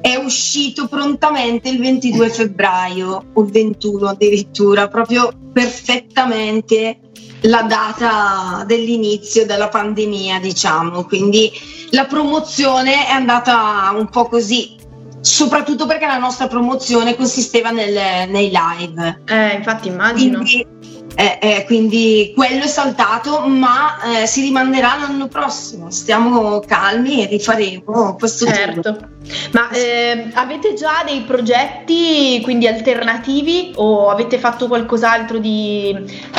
è 0.00 0.14
uscito 0.16 0.86
prontamente 0.86 1.68
il 1.68 1.80
22 1.80 2.30
febbraio 2.30 3.24
o 3.32 3.42
il 3.42 3.50
21 3.50 4.08
addirittura, 4.08 4.88
proprio 4.88 5.30
perfettamente 5.52 6.98
la 7.42 7.62
data 7.62 8.64
dell'inizio 8.66 9.46
della 9.46 9.68
pandemia, 9.68 10.40
diciamo. 10.40 11.04
Quindi 11.04 11.50
la 11.90 12.04
promozione 12.04 13.06
è 13.06 13.10
andata 13.10 13.92
un 13.96 14.08
po' 14.08 14.26
così, 14.26 14.76
soprattutto 15.20 15.86
perché 15.86 16.06
la 16.06 16.18
nostra 16.18 16.46
promozione 16.46 17.16
consisteva 17.16 17.70
nel- 17.70 18.28
nei 18.28 18.50
live. 18.52 19.22
Eh, 19.26 19.54
infatti 19.54 19.88
immagino. 19.88 20.38
Quindi, 20.38 20.66
eh, 21.14 21.38
eh, 21.40 21.64
quindi 21.66 22.32
quello 22.34 22.64
è 22.64 22.66
saltato, 22.66 23.46
ma 23.46 24.22
eh, 24.22 24.26
si 24.26 24.42
rimanderà 24.42 24.96
l'anno 25.00 25.28
prossimo. 25.28 25.90
Stiamo 25.90 26.60
calmi 26.60 27.22
e 27.22 27.26
rifaremo 27.26 28.16
questo. 28.18 28.46
Certo. 28.46 29.10
Ma 29.52 29.70
eh, 29.70 30.30
avete 30.34 30.74
già 30.74 31.02
dei 31.06 31.22
progetti 31.22 32.40
quindi 32.42 32.66
alternativi 32.66 33.72
o 33.76 34.08
avete 34.08 34.38
fatto 34.38 34.66
qualcos'altro 34.66 35.38
di, 35.38 35.96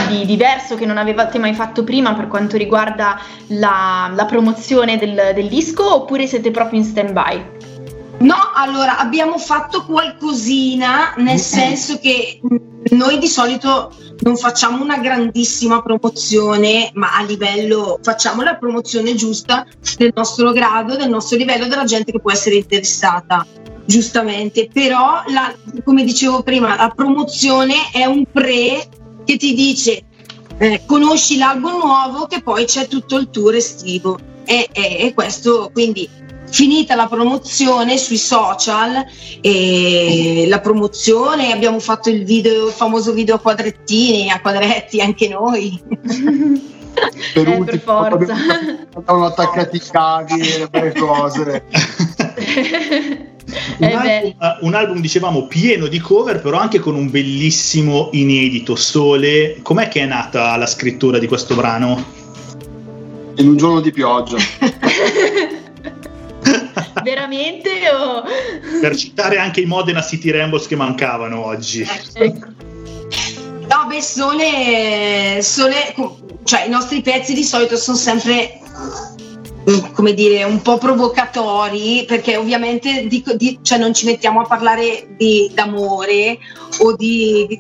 di 0.10 0.26
diverso 0.26 0.76
che 0.76 0.86
non 0.86 0.98
avevate 0.98 1.40
mai 1.40 1.54
fatto 1.54 1.84
prima 1.84 2.14
per 2.14 2.28
quanto 2.28 2.58
riguarda 2.58 3.20
la, 3.48 4.12
la 4.14 4.26
promozione 4.26 4.98
del, 4.98 5.32
del 5.34 5.48
disco 5.48 5.96
oppure 5.96 6.28
siete 6.28 6.52
proprio 6.52 6.80
in 6.80 6.86
stand 6.86 7.12
by? 7.12 7.63
No, 8.24 8.36
allora 8.56 8.98
abbiamo 9.00 9.38
fatto 9.38 9.84
qualcosina, 9.86 11.14
nel 11.18 11.40
senso 11.40 12.00
che 12.00 12.40
mh, 12.42 12.96
noi 12.96 13.18
di 13.20 13.28
solito 13.28 13.94
non 14.22 14.38
facciamo 14.38 14.82
una 14.82 14.98
grandissima 14.98 15.82
promozione, 15.82 16.90
ma 16.94 17.16
a 17.18 17.24
livello 17.24 18.00
facciamo 18.02 18.42
la 18.42 18.56
promozione 18.56 19.14
giusta 19.16 19.66
del 19.98 20.14
nostro 20.16 20.52
grado, 20.54 20.96
del 20.96 21.10
nostro 21.10 21.36
livello, 21.38 21.68
della 21.68 21.84
gente 21.84 22.14
che 22.14 22.22
può 22.22 22.32
essere 22.32 22.56
interessata. 22.56 23.46
Giustamente, 23.86 24.70
però 24.72 25.22
la- 25.28 25.54
come 25.84 26.06
dicevo 26.06 26.42
prima, 26.44 26.78
la 26.78 26.94
promozione 26.96 27.74
è 27.92 28.06
un 28.06 28.24
pre 28.32 28.88
che 29.26 29.36
ti 29.36 29.54
dice 29.54 30.06
eh, 30.60 30.84
conosci 30.86 31.36
l'album 31.38 31.80
nuovo 31.80 32.28
che 32.28 32.42
poi 32.42 32.64
c'è 32.66 32.88
tutto 32.88 33.18
il 33.18 33.30
tour 33.30 33.56
estivo 33.56 34.18
e, 34.46 34.70
e- 34.72 34.98
e 35.08 35.14
questo 35.14 35.70
quindi 35.74 36.08
finita 36.54 36.94
la 36.94 37.08
promozione 37.08 37.98
sui 37.98 38.18
social 38.18 39.04
e 39.42 40.46
la 40.48 40.60
promozione 40.60 41.52
abbiamo 41.52 41.80
fatto 41.80 42.12
il 42.12 42.24
video 42.24 42.68
il 42.68 42.72
famoso 42.72 43.12
video 43.12 43.36
a 43.36 43.40
quadrettini 43.40 44.30
a 44.30 44.40
quadretti 44.40 45.02
anche 45.02 45.28
noi 45.30 45.82
Per 47.34 47.48
Eh, 47.48 47.56
ultimo, 47.58 47.64
per 47.66 47.80
forza. 47.80 48.36
Stavano 49.02 49.26
attaccati 49.26 49.78
i 49.78 49.82
cavi 49.82 50.40
e 50.40 50.58
le 50.60 50.68
varie 50.72 50.94
cose. 50.94 51.64
Un, 53.78 53.84
Eh 53.84 53.94
album, 53.94 54.36
eh, 54.40 54.58
un 54.62 54.74
album, 54.74 55.00
dicevamo, 55.02 55.48
pieno 55.48 55.88
di 55.88 56.00
cover, 56.00 56.42
però 56.42 56.58
anche 56.58 56.80
con 56.80 56.96
un 56.96 57.12
bellissimo 57.12 58.10
inedito, 58.14 58.76
Sole. 58.76 59.60
Com'è 59.62 59.90
che 59.90 60.02
è 60.02 60.06
nata 60.06 60.56
la 60.56 60.66
scrittura 60.66 61.20
di 61.20 61.28
questo 61.28 61.54
brano? 61.54 62.04
In 63.36 63.50
un 63.50 63.58
giorno 63.58 63.82
di 63.82 63.92
pioggia. 63.92 64.38
Veramente 67.04 67.70
o... 67.92 68.24
Per 68.82 68.96
citare 68.96 69.38
anche 69.38 69.62
i 69.62 69.66
Modena 69.66 70.02
City 70.02 70.32
Rambles 70.32 70.68
che 70.68 70.76
mancavano 70.76 71.46
oggi. 71.46 71.88
Ecco. 72.14 72.48
no 73.70 73.86
beh 73.88 74.02
sole, 74.02 75.40
sole 75.42 75.96
cioè 76.44 76.66
i 76.66 76.70
nostri 76.70 77.02
pezzi 77.02 77.34
di 77.34 77.44
solito 77.44 77.78
sono 77.78 77.98
sempre 77.98 78.60
mm, 79.70 79.94
come 79.94 80.14
dire 80.14 80.44
un 80.44 80.62
po' 80.62 80.78
provocatori 80.78 82.06
perché 82.08 82.36
ovviamente 82.36 83.08
dico- 83.08 83.36
di- 83.36 83.60
cioè 83.62 83.78
non 83.78 83.94
ci 83.94 84.06
mettiamo 84.06 84.42
a 84.42 84.46
parlare 84.46 85.08
di, 85.18 85.50
d'amore 85.54 86.38
o 86.80 86.96
di, 86.96 87.46
di- 87.48 87.60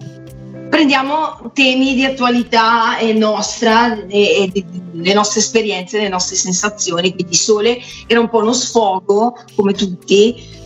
prendiamo 0.83 1.51
temi 1.53 1.95
di 1.95 2.03
attualità 2.03 2.97
e 2.97 3.13
nostra 3.13 4.05
e, 4.05 4.51
e 4.53 4.65
le 4.91 5.13
nostre 5.13 5.39
esperienze, 5.39 6.01
le 6.01 6.09
nostre 6.09 6.35
sensazioni 6.35 7.13
quindi 7.13 7.35
Sole 7.35 7.79
era 8.05 8.19
un 8.19 8.27
po' 8.27 8.39
uno 8.39 8.51
sfogo 8.51 9.37
come 9.55 9.71
tutti 9.71 10.61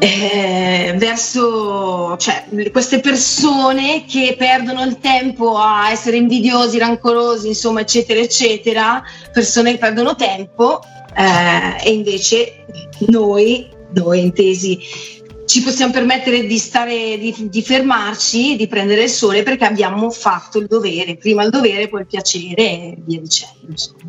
eh, 0.00 0.92
verso 0.96 2.16
cioè, 2.16 2.46
queste 2.72 2.98
persone 2.98 4.04
che 4.06 4.34
perdono 4.36 4.82
il 4.82 4.98
tempo 4.98 5.56
a 5.56 5.88
essere 5.92 6.16
invidiosi, 6.16 6.76
rancorosi, 6.78 7.46
insomma, 7.46 7.80
eccetera, 7.80 8.18
eccetera, 8.18 9.02
persone 9.32 9.70
che 9.70 9.78
perdono 9.78 10.16
tempo 10.16 10.80
eh, 11.16 11.86
e 11.86 11.92
invece 11.92 12.64
noi, 13.06 13.68
noi 13.92 14.20
intesi, 14.20 14.78
ci 15.46 15.62
possiamo 15.62 15.92
permettere 15.92 16.46
di 16.46 16.58
stare, 16.58 17.18
di, 17.18 17.34
di 17.48 17.62
fermarci, 17.62 18.56
di 18.56 18.66
prendere 18.66 19.04
il 19.04 19.08
sole 19.10 19.42
perché 19.42 19.64
abbiamo 19.64 20.10
fatto 20.10 20.58
il 20.58 20.66
dovere, 20.66 21.16
prima 21.16 21.42
il 21.44 21.50
dovere, 21.50 21.88
poi 21.88 22.00
il 22.00 22.06
piacere 22.06 22.54
e 22.62 22.96
via 23.04 23.20
dicendo. 23.20 23.66
insomma. 23.68 24.02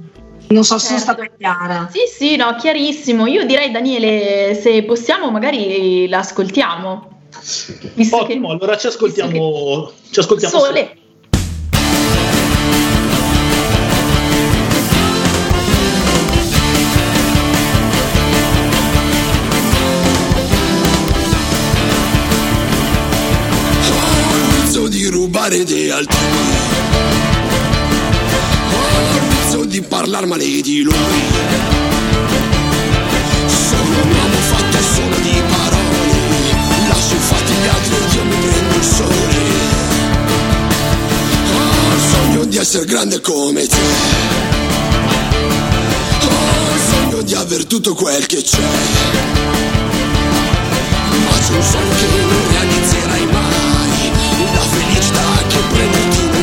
Non 0.47 0.63
so 0.63 0.77
se 0.77 0.85
sono 0.87 0.99
Certo. 0.99 1.13
stata 1.23 1.35
chiara. 1.37 1.89
Sì, 1.91 1.99
sì, 2.15 2.35
no, 2.35 2.55
chiarissimo. 2.55 3.25
Io 3.25 3.45
direi, 3.45 3.71
Daniele, 3.71 4.53
se 4.53 4.83
possiamo, 4.83 5.31
magari 5.31 6.07
l'ascoltiamo. 6.07 7.09
Visto 7.95 8.17
Ottimo, 8.21 8.47
che- 8.49 8.53
allora 8.53 8.77
ci 8.77 8.87
ascoltiamo, 8.87 9.91
ci 10.11 10.19
ascoltiamo 10.19 10.53
che- 10.53 10.59
Sole. 10.63 10.97
Di 25.49 25.57
rubare 25.57 25.63
di 25.63 25.89
altri 25.89 26.17
Ho 28.71 29.19
vizio 29.29 29.65
di 29.65 29.81
parlare 29.81 30.25
male 30.25 30.43
di 30.61 30.81
lui. 30.81 30.93
Sono 33.47 34.01
un 34.01 34.09
uomo 34.09 34.37
fatto 34.49 34.77
solo 34.93 35.15
di 35.21 35.41
parole. 35.49 36.87
Lascio 36.87 37.13
infatti 37.13 37.53
gli 37.53 37.67
altri 37.67 37.95
ed 37.95 38.25
mi 38.25 38.35
prendo 38.47 38.75
il 38.75 38.83
sole. 38.83 39.13
Ho 41.53 41.93
il 41.93 42.01
sogno 42.11 42.45
di 42.45 42.57
essere 42.57 42.85
grande 42.85 43.21
come 43.21 43.67
te. 43.67 43.75
Ho 46.21 46.73
il 46.73 46.81
sogno 46.89 47.21
di 47.21 47.33
aver 47.35 47.65
tutto 47.65 47.93
quel 47.93 48.25
che 48.25 48.41
c'è. 48.41 48.59
Ma 51.17 51.37
c'è 51.37 51.53
un 51.53 51.63
sogno 51.63 51.95
che 51.95 52.05
non 52.05 52.51
realizzerai 52.51 52.75
mai 52.75 52.84
La 54.75 54.81
felicità 54.81 56.34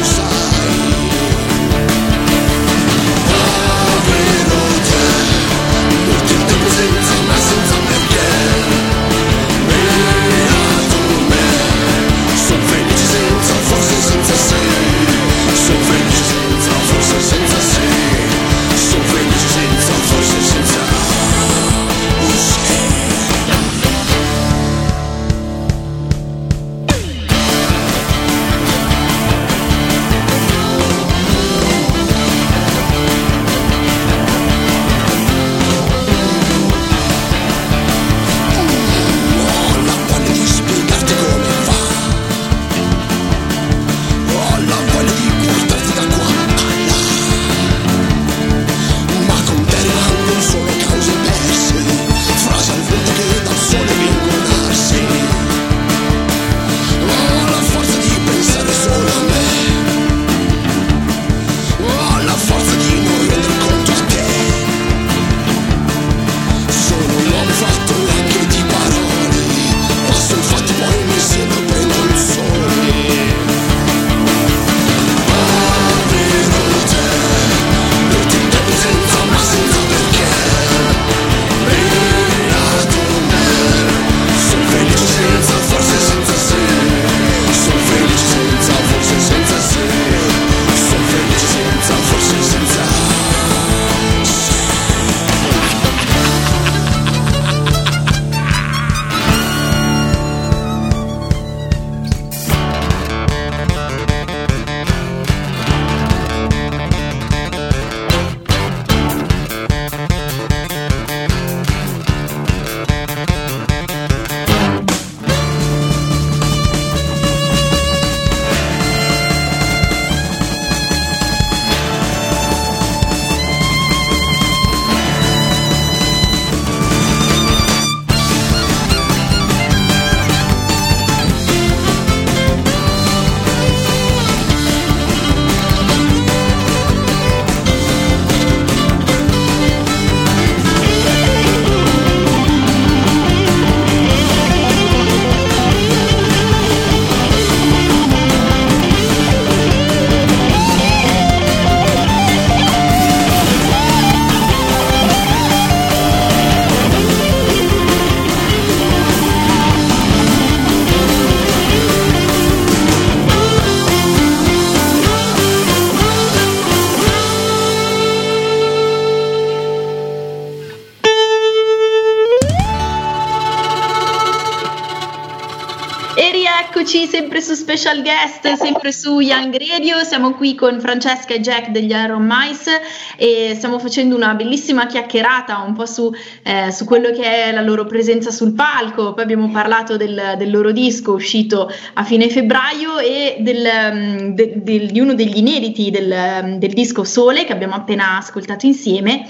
Special 177.83 178.03
Guest, 178.03 178.53
sempre 178.63 178.93
su 178.93 179.19
Young 179.19 179.57
Radio, 179.59 180.05
siamo 180.05 180.35
qui 180.35 180.55
con 180.55 180.79
Francesca 180.79 181.35
e 181.35 181.41
Jack 181.41 181.71
degli 181.71 181.91
Iron 181.91 182.25
Mice 182.25 182.81
e 183.17 183.55
stiamo 183.57 183.81
facendo 183.81 184.15
una 184.15 184.35
bellissima 184.35 184.87
chiacchierata 184.87 185.59
un 185.67 185.75
po' 185.75 185.85
su, 185.85 186.09
eh, 186.45 186.71
su 186.71 186.85
quello 186.85 187.11
che 187.11 187.25
è 187.25 187.51
la 187.51 187.61
loro 187.61 187.85
presenza 187.85 188.31
sul 188.31 188.53
palco, 188.53 189.15
poi 189.15 189.25
abbiamo 189.25 189.51
parlato 189.51 189.97
del, 189.97 190.37
del 190.39 190.49
loro 190.53 190.71
disco 190.71 191.15
uscito 191.15 191.69
a 191.95 192.05
fine 192.05 192.29
febbraio 192.29 193.01
e 193.01 193.39
del, 193.41 193.67
mm, 193.93 194.29
de, 194.35 194.53
de, 194.63 194.87
di 194.87 195.01
uno 195.01 195.15
degli 195.15 195.39
inediti 195.39 195.91
del, 195.91 196.59
del 196.59 196.73
disco 196.75 197.03
Sole 197.03 197.45
che 197.45 197.53
abbiamo 197.53 197.75
appena 197.75 198.17
ascoltato 198.17 198.65
insieme. 198.65 199.27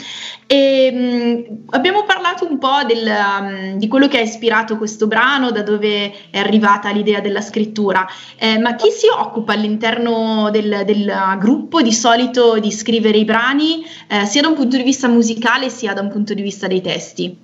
E, 0.47 0.93
mh, 0.93 1.65
abbiamo 1.71 2.05
parlato 2.05 2.47
un 2.47 2.59
po' 2.59 2.85
del, 2.87 3.11
um, 3.11 3.79
di 3.79 3.89
quello 3.89 4.07
che 4.07 4.19
ha 4.19 4.21
ispirato 4.23 4.77
questo 4.77 5.07
brano, 5.07 5.51
da 5.51 5.63
dove 5.63 6.13
è 6.31 6.39
arrivata 6.39 6.91
l'idea 6.91 7.21
della 7.21 7.41
scrittura, 7.41 8.07
eh, 8.43 8.59
ma 8.59 8.75
chi 8.75 8.91
si 8.91 9.07
occupa 9.07 9.53
all'interno 9.53 10.51
del, 10.51 10.83
del, 10.85 11.37
gruppo 11.39 11.81
di 11.81 11.93
solito 11.93 12.59
di 12.59 12.73
scrivere 12.73 13.19
i 13.19 13.25
brani, 13.25 13.85
eh, 14.09 14.27
sia 14.27 14.43
da 14.43 14.49
un 14.49 14.57
punto 14.57 14.77
di 14.77 14.83
vista 14.83 15.07
musicale 15.07 15.71
sia 15.71 15.93
da 15.93 16.01
un 16.01 16.11
punto 16.11 16.35
di 16.35 16.43
vista 16.43 16.67
dei 16.67 16.81
testi? 16.81 17.39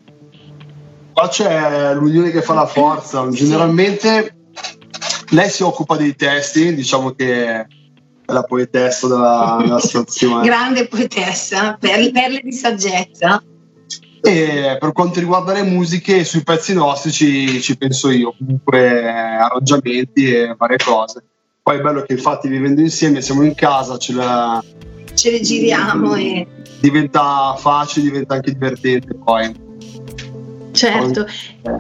Qua 1.12 1.28
c'è 1.28 1.94
l'unione 1.94 2.32
che 2.32 2.42
fa 2.42 2.54
la 2.54 2.66
forza, 2.66 3.28
generalmente 3.30 4.38
lei 5.28 5.48
si 5.48 5.62
occupa 5.62 5.94
dei 5.94 6.16
testi, 6.16 6.74
diciamo 6.74 7.12
che 7.12 7.64
la 8.24 8.42
poetessa 8.42 9.06
della, 9.06 9.56
della 9.60 9.78
situazione. 9.78 10.44
Grande 10.44 10.88
poetessa, 10.88 11.76
per, 11.78 12.10
perle 12.10 12.40
di 12.42 12.52
saggezza. 12.52 13.40
E 14.20 14.76
per 14.78 14.92
quanto 14.92 15.20
riguarda 15.20 15.52
le 15.52 15.62
musiche, 15.62 16.24
sui 16.24 16.42
pezzi 16.42 16.74
nostri 16.74 17.10
ci, 17.10 17.60
ci 17.60 17.76
penso 17.76 18.10
io, 18.10 18.34
comunque 18.36 19.08
arrangiamenti 19.08 20.32
e 20.32 20.54
varie 20.56 20.78
cose. 20.78 21.22
Poi 21.62 21.78
è 21.78 21.80
bello 21.80 22.02
che 22.02 22.14
infatti 22.14 22.48
vivendo 22.48 22.80
insieme 22.80 23.20
siamo 23.20 23.42
in 23.42 23.54
casa, 23.54 23.98
ce, 23.98 24.12
la, 24.14 24.62
ce 25.14 25.30
le 25.30 25.40
giriamo 25.40 26.14
e 26.14 26.46
diventa 26.80 27.54
facile, 27.58 28.06
diventa 28.06 28.34
anche 28.34 28.52
divertente 28.52 29.14
poi. 29.14 29.66
Certo, 30.70 31.26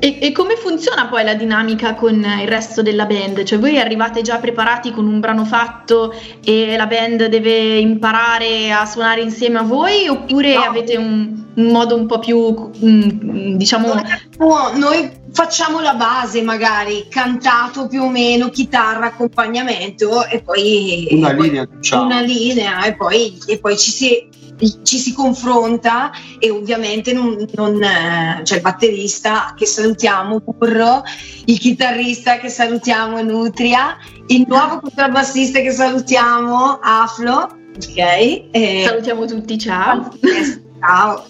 e, 0.00 0.18
e, 0.20 0.32
come 0.32 0.56
funziona 0.56 1.06
poi 1.06 1.22
la 1.22 1.34
dinamica 1.34 1.94
con 1.94 2.14
il 2.14 2.48
resto 2.48 2.82
della 2.82 3.06
band? 3.06 3.44
Cioè 3.44 3.58
voi 3.58 3.78
arrivate 3.78 4.22
già 4.22 4.38
preparati 4.38 4.90
con 4.90 5.06
un 5.06 5.20
brano 5.20 5.44
fatto 5.44 6.12
e 6.44 6.76
la 6.76 6.86
band 6.86 7.26
deve 7.26 7.78
imparare 7.78 8.72
a 8.72 8.84
suonare 8.86 9.20
insieme 9.20 9.58
a 9.58 9.62
voi 9.62 10.08
oppure 10.08 10.54
no. 10.54 10.62
avete 10.62 10.96
un, 10.96 11.47
un, 11.60 11.66
modo 11.72 11.96
un 11.96 12.06
po' 12.06 12.18
più, 12.18 12.38
um, 12.38 13.56
diciamo... 13.56 13.94
No, 14.38 14.72
noi 14.74 15.10
facciamo 15.32 15.80
la 15.80 15.94
base 15.94 16.42
magari, 16.42 17.06
cantato 17.08 17.86
più 17.86 18.02
o 18.02 18.08
meno, 18.08 18.50
chitarra, 18.50 19.06
accompagnamento 19.06 20.26
e 20.26 20.42
poi... 20.42 21.08
Una 21.10 21.30
e 21.30 21.34
poi, 21.34 21.46
linea, 21.46 21.68
diciamo. 21.70 22.04
Una 22.04 22.20
linea 22.20 22.84
e 22.84 22.96
poi, 22.96 23.38
e 23.46 23.58
poi 23.58 23.78
ci 23.78 23.90
si 23.90 24.28
ci 24.82 24.98
si 24.98 25.12
confronta 25.12 26.10
e 26.38 26.50
ovviamente 26.50 27.12
non, 27.12 27.46
non 27.54 27.82
eh, 27.82 28.40
c'è 28.42 28.56
il 28.56 28.60
batterista 28.60 29.54
che 29.56 29.66
salutiamo 29.66 30.40
Burro, 30.40 31.02
il 31.44 31.58
chitarrista 31.58 32.38
che 32.38 32.48
salutiamo 32.48 33.22
Nutria, 33.22 33.96
il 34.26 34.44
nuovo 34.48 34.80
contrabbassista 34.80 35.60
che 35.60 35.70
salutiamo 35.70 36.80
Aflo, 36.82 37.56
ok? 37.76 37.96
E... 38.50 38.84
Salutiamo 38.84 39.26
tutti, 39.26 39.58
ciao. 39.58 40.12
ciao. 40.80 41.24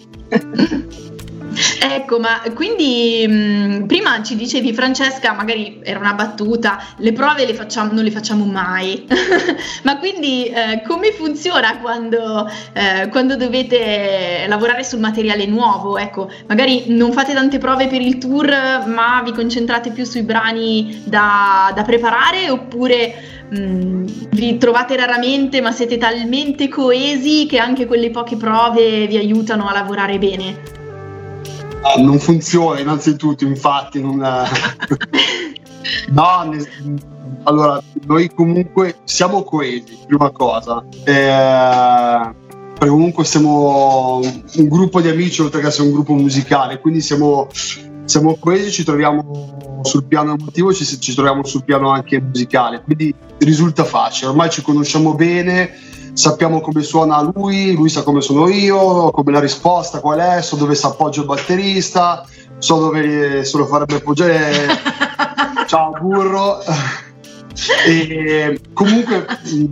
Ecco, 1.80 2.20
ma 2.20 2.40
quindi 2.54 3.26
mh, 3.26 3.86
prima 3.86 4.22
ci 4.22 4.36
dicevi 4.36 4.72
Francesca, 4.72 5.32
magari 5.32 5.80
era 5.82 5.98
una 5.98 6.14
battuta, 6.14 6.80
le 6.98 7.12
prove 7.12 7.46
le 7.46 7.54
facciamo, 7.54 7.92
non 7.92 8.04
le 8.04 8.10
facciamo 8.10 8.44
mai, 8.44 9.06
ma 9.82 9.98
quindi 9.98 10.44
eh, 10.46 10.82
come 10.86 11.12
funziona 11.12 11.78
quando, 11.78 12.48
eh, 12.72 13.08
quando, 13.08 13.36
dovete 13.36 14.44
lavorare 14.48 14.84
sul 14.84 15.00
materiale 15.00 15.46
nuovo? 15.46 15.98
Ecco, 15.98 16.30
magari 16.46 16.84
non 16.88 17.12
fate 17.12 17.32
tante 17.32 17.58
prove 17.58 17.88
per 17.88 18.00
il 18.00 18.18
tour, 18.18 18.48
ma 18.86 19.20
vi 19.24 19.32
concentrate 19.32 19.90
più 19.90 20.04
sui 20.04 20.22
brani 20.22 21.02
da, 21.04 21.72
da 21.74 21.82
preparare 21.82 22.50
oppure... 22.50 23.36
Mm, 23.56 24.04
vi 24.32 24.58
trovate 24.58 24.94
raramente 24.96 25.62
ma 25.62 25.72
siete 25.72 25.96
talmente 25.96 26.68
coesi 26.68 27.46
che 27.46 27.58
anche 27.58 27.86
quelle 27.86 28.10
poche 28.10 28.36
prove 28.36 29.06
vi 29.06 29.16
aiutano 29.16 29.68
a 29.68 29.72
lavorare 29.72 30.18
bene. 30.18 30.76
Non 31.96 32.18
funziona 32.18 32.80
innanzitutto, 32.80 33.44
infatti, 33.44 34.00
non... 34.02 34.16
no, 36.10 36.42
ne... 36.50 36.68
allora, 37.44 37.80
noi 38.06 38.30
comunque 38.34 38.96
siamo 39.04 39.42
coesi, 39.42 39.96
prima 40.06 40.30
cosa. 40.30 40.84
Eh, 41.04 42.34
perché 42.78 42.88
comunque 42.88 43.24
siamo 43.24 44.20
un 44.20 44.68
gruppo 44.68 45.00
di 45.00 45.08
amici 45.08 45.40
oltre 45.40 45.60
che 45.60 45.66
essere 45.66 45.88
un 45.88 45.94
gruppo 45.94 46.14
musicale, 46.14 46.78
quindi 46.78 47.00
siamo, 47.00 47.48
siamo 48.08 48.36
coesi, 48.36 48.70
ci 48.70 48.84
troviamo 48.84 49.80
sul 49.82 50.04
piano 50.04 50.34
emotivo, 50.34 50.72
ci, 50.72 50.84
ci 50.84 51.14
troviamo 51.14 51.44
sul 51.44 51.62
piano 51.62 51.90
anche 51.90 52.20
musicale, 52.20 52.82
quindi 52.82 53.14
risulta 53.38 53.84
facile, 53.84 54.30
ormai 54.30 54.50
ci 54.50 54.62
conosciamo 54.62 55.14
bene 55.14 55.70
sappiamo 56.14 56.60
come 56.60 56.82
suona 56.82 57.20
lui, 57.20 57.74
lui 57.74 57.88
sa 57.88 58.02
come 58.02 58.20
sono 58.20 58.48
io, 58.48 59.12
come 59.12 59.30
la 59.30 59.38
risposta 59.38 60.00
qual 60.00 60.18
è, 60.18 60.42
so 60.42 60.56
dove 60.56 60.74
si 60.74 60.84
appoggia 60.84 61.20
il 61.20 61.26
batterista, 61.26 62.26
so 62.58 62.78
dove 62.80 63.44
se 63.44 63.56
lo 63.56 63.66
farebbe 63.66 63.96
appoggiare. 63.96 64.66
Ciao 65.68 65.92
burro. 66.00 66.58
e 67.86 68.60
comunque, 68.72 69.26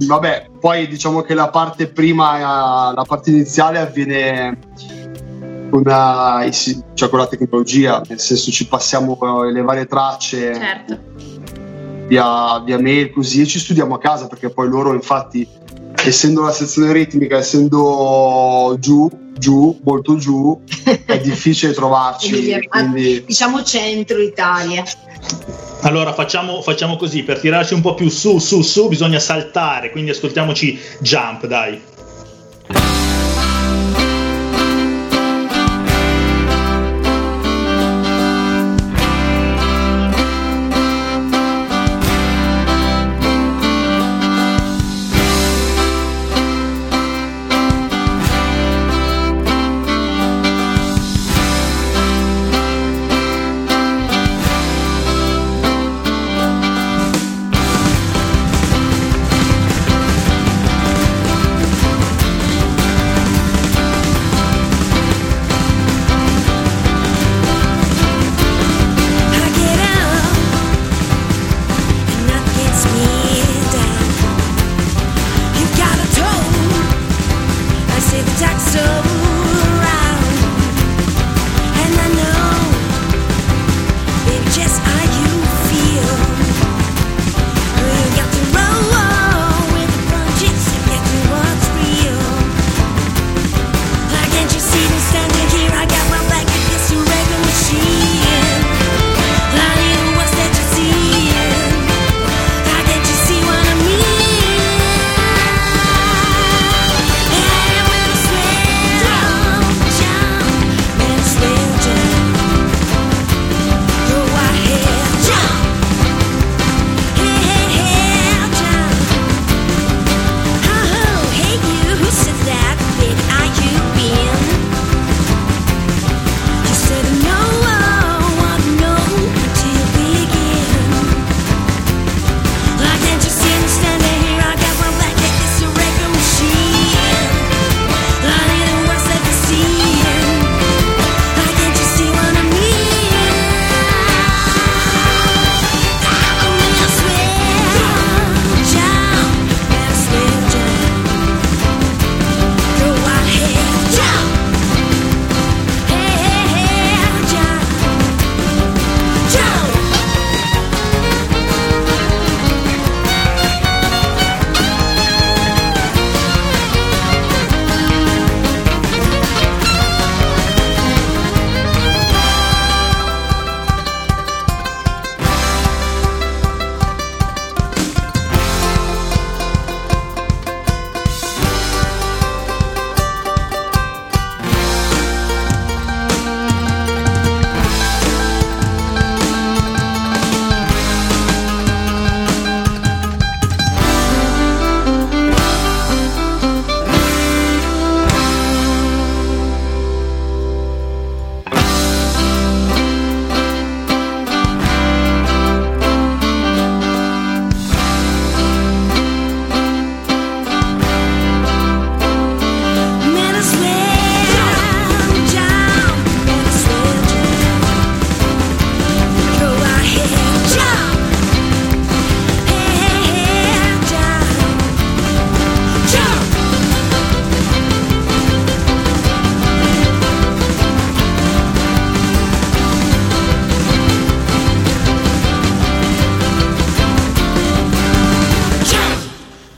vabbè, 0.07 0.51
poi 0.61 0.87
diciamo 0.87 1.23
che 1.23 1.35
la 1.35 1.49
parte 1.49 1.89
prima, 1.89 2.93
la 2.93 3.05
parte 3.05 3.31
iniziale 3.31 3.79
avviene 3.79 4.59
una, 5.71 6.49
cioè 6.95 7.09
con 7.09 7.19
la 7.19 7.27
tecnologia, 7.27 8.03
nel 8.09 8.21
senso 8.21 8.51
ci 8.51 8.67
passiamo 8.67 9.19
le 9.51 9.63
varie 9.63 9.87
tracce. 9.87 10.55
Certo. 10.55 10.99
Via, 12.07 12.61
via 12.61 12.79
mail 12.79 13.11
così 13.11 13.41
e 13.41 13.47
ci 13.47 13.59
studiamo 13.59 13.97
a 13.97 13.99
casa 13.99 14.29
perché 14.29 14.49
poi 14.49 14.69
loro 14.69 14.93
infatti 14.93 15.47
essendo 16.05 16.43
la 16.43 16.53
sezione 16.53 16.93
ritmica, 16.93 17.39
essendo 17.39 18.77
giù, 18.79 19.09
giù, 19.39 19.79
molto 19.83 20.17
giù, 20.17 20.61
è 21.05 21.19
difficile 21.21 21.73
trovarci. 21.73 22.61
quindi... 22.69 23.25
Diciamo 23.25 23.63
centro 23.63 24.19
Italia. 24.19 24.85
Allora 25.83 26.13
facciamo, 26.13 26.63
facciamo, 26.63 26.97
così, 26.97 27.23
per 27.23 27.41
tirarci 27.41 27.75
un 27.75 27.81
po' 27.81 27.95
più 27.95 28.09
su, 28.09 28.39
su, 28.39 28.63
su, 28.63 28.89
bisogna 28.89 29.19
saltare, 29.19 29.91
quindi 29.91 30.11
ascoltiamoci 30.11 30.79
Jump, 31.01 31.47
dai. 31.47 31.81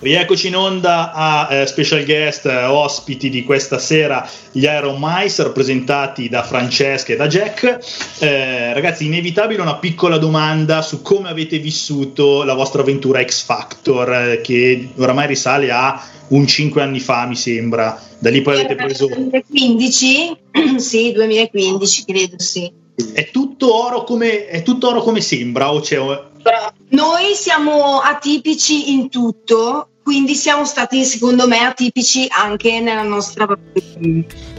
Rieccoci 0.09 0.47
in 0.47 0.57
onda 0.57 1.13
a 1.13 1.49
eh, 1.51 1.67
special 1.67 2.03
guest 2.03 2.47
eh, 2.47 2.65
ospiti 2.65 3.29
di 3.29 3.45
questa 3.45 3.79
sera, 3.79 4.27
gli 4.51 4.63
Iron 4.63 4.97
Mice, 4.99 5.43
rappresentati 5.43 6.31
da 6.31 6.43
Francesca 6.43 7.13
e 7.13 7.17
da 7.17 7.27
Jack. 7.27 7.79
Eh, 8.21 8.73
ragazzi, 8.73 9.05
inevitabile 9.05 9.61
una 9.61 9.77
piccola 9.77 10.17
domanda 10.17 10.81
su 10.81 11.03
come 11.03 11.29
avete 11.29 11.59
vissuto 11.59 12.43
la 12.43 12.55
vostra 12.55 12.81
avventura 12.81 13.23
X 13.23 13.45
Factor, 13.45 14.11
eh, 14.11 14.41
che 14.41 14.89
oramai 14.97 15.27
risale 15.27 15.71
a 15.71 16.03
un 16.29 16.47
5 16.47 16.81
anni 16.81 17.01
fa, 17.01 17.27
mi 17.27 17.37
sembra. 17.37 18.01
Da 18.19 18.31
lì 18.31 18.41
poi 18.41 18.61
avete 18.61 18.77
preso. 18.77 19.09
2015? 19.09 20.37
sì, 20.81 21.13
2015 21.13 22.05
credo, 22.07 22.39
sì. 22.39 22.73
È 23.13 23.29
tutto 23.31 23.75
oro 23.75 24.05
come, 24.05 24.47
è 24.47 24.63
tutto 24.63 24.89
oro 24.89 25.03
come 25.03 25.21
sembra? 25.21 25.71
O 25.71 25.81
c'è, 25.81 25.99
Noi 25.99 27.35
siamo 27.35 28.01
atipici 28.01 28.95
in 28.95 29.11
tutto, 29.11 29.89
quindi 30.09 30.35
siamo 30.35 30.65
stati 30.65 31.05
secondo 31.05 31.47
me 31.47 31.59
atipici 31.59 32.27
anche 32.31 32.81
nella 32.81 33.03
nostra, 33.03 33.47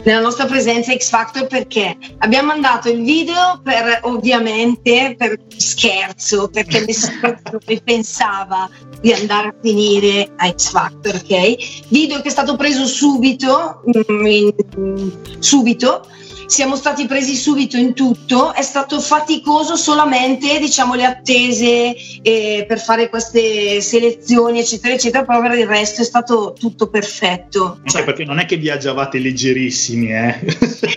nella 0.04 0.20
nostra 0.20 0.44
presenza 0.46 0.96
X 0.96 1.08
Factor 1.08 1.48
perché 1.48 1.96
abbiamo 2.18 2.52
mandato 2.52 2.88
il 2.88 3.02
video 3.02 3.60
per 3.60 3.98
ovviamente 4.02 5.16
per 5.18 5.40
scherzo, 5.56 6.50
perché 6.50 6.84
nessuno 6.86 7.36
ne 7.66 7.80
pensava 7.82 8.70
di 9.00 9.12
andare 9.12 9.48
a 9.48 9.54
finire 9.60 10.30
a 10.36 10.54
X 10.54 10.70
Factor, 10.70 11.16
ok? 11.16 11.88
Video 11.88 12.20
che 12.20 12.28
è 12.28 12.30
stato 12.30 12.54
preso 12.54 12.86
subito, 12.86 13.82
mm, 13.88 14.26
in- 14.26 15.12
subito 15.40 16.06
siamo 16.50 16.74
stati 16.74 17.06
presi 17.06 17.36
subito 17.36 17.76
in 17.76 17.94
tutto, 17.94 18.52
è 18.52 18.62
stato 18.62 19.00
faticoso 19.00 19.76
solamente 19.76 20.58
diciamo 20.58 20.96
le 20.96 21.04
attese 21.04 21.94
eh, 22.22 22.64
per 22.66 22.80
fare 22.80 23.08
queste 23.08 23.80
selezioni 23.80 24.58
eccetera 24.58 24.94
eccetera, 24.94 25.24
però 25.24 25.39
per 25.40 25.52
il 25.58 25.66
resto 25.66 26.02
è 26.02 26.04
stato 26.04 26.54
tutto 26.58 26.88
perfetto. 26.88 27.76
Anche 27.78 27.90
Cioè, 27.90 28.04
perché 28.04 28.24
non 28.24 28.38
è 28.38 28.46
che 28.46 28.56
viaggiavate 28.56 29.18
leggerissimi, 29.18 30.12
eh. 30.12 30.38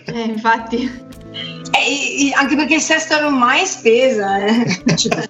Eh, 0.06 0.22
infatti. 0.22 1.12
eh, 1.72 2.32
anche 2.36 2.56
perché 2.56 2.76
il 2.76 2.82
sesto 2.82 3.16
ormai 3.16 3.62
è 3.62 3.66
spesa. 3.66 4.44
eh. 4.46 4.96
Cioè, 4.96 5.30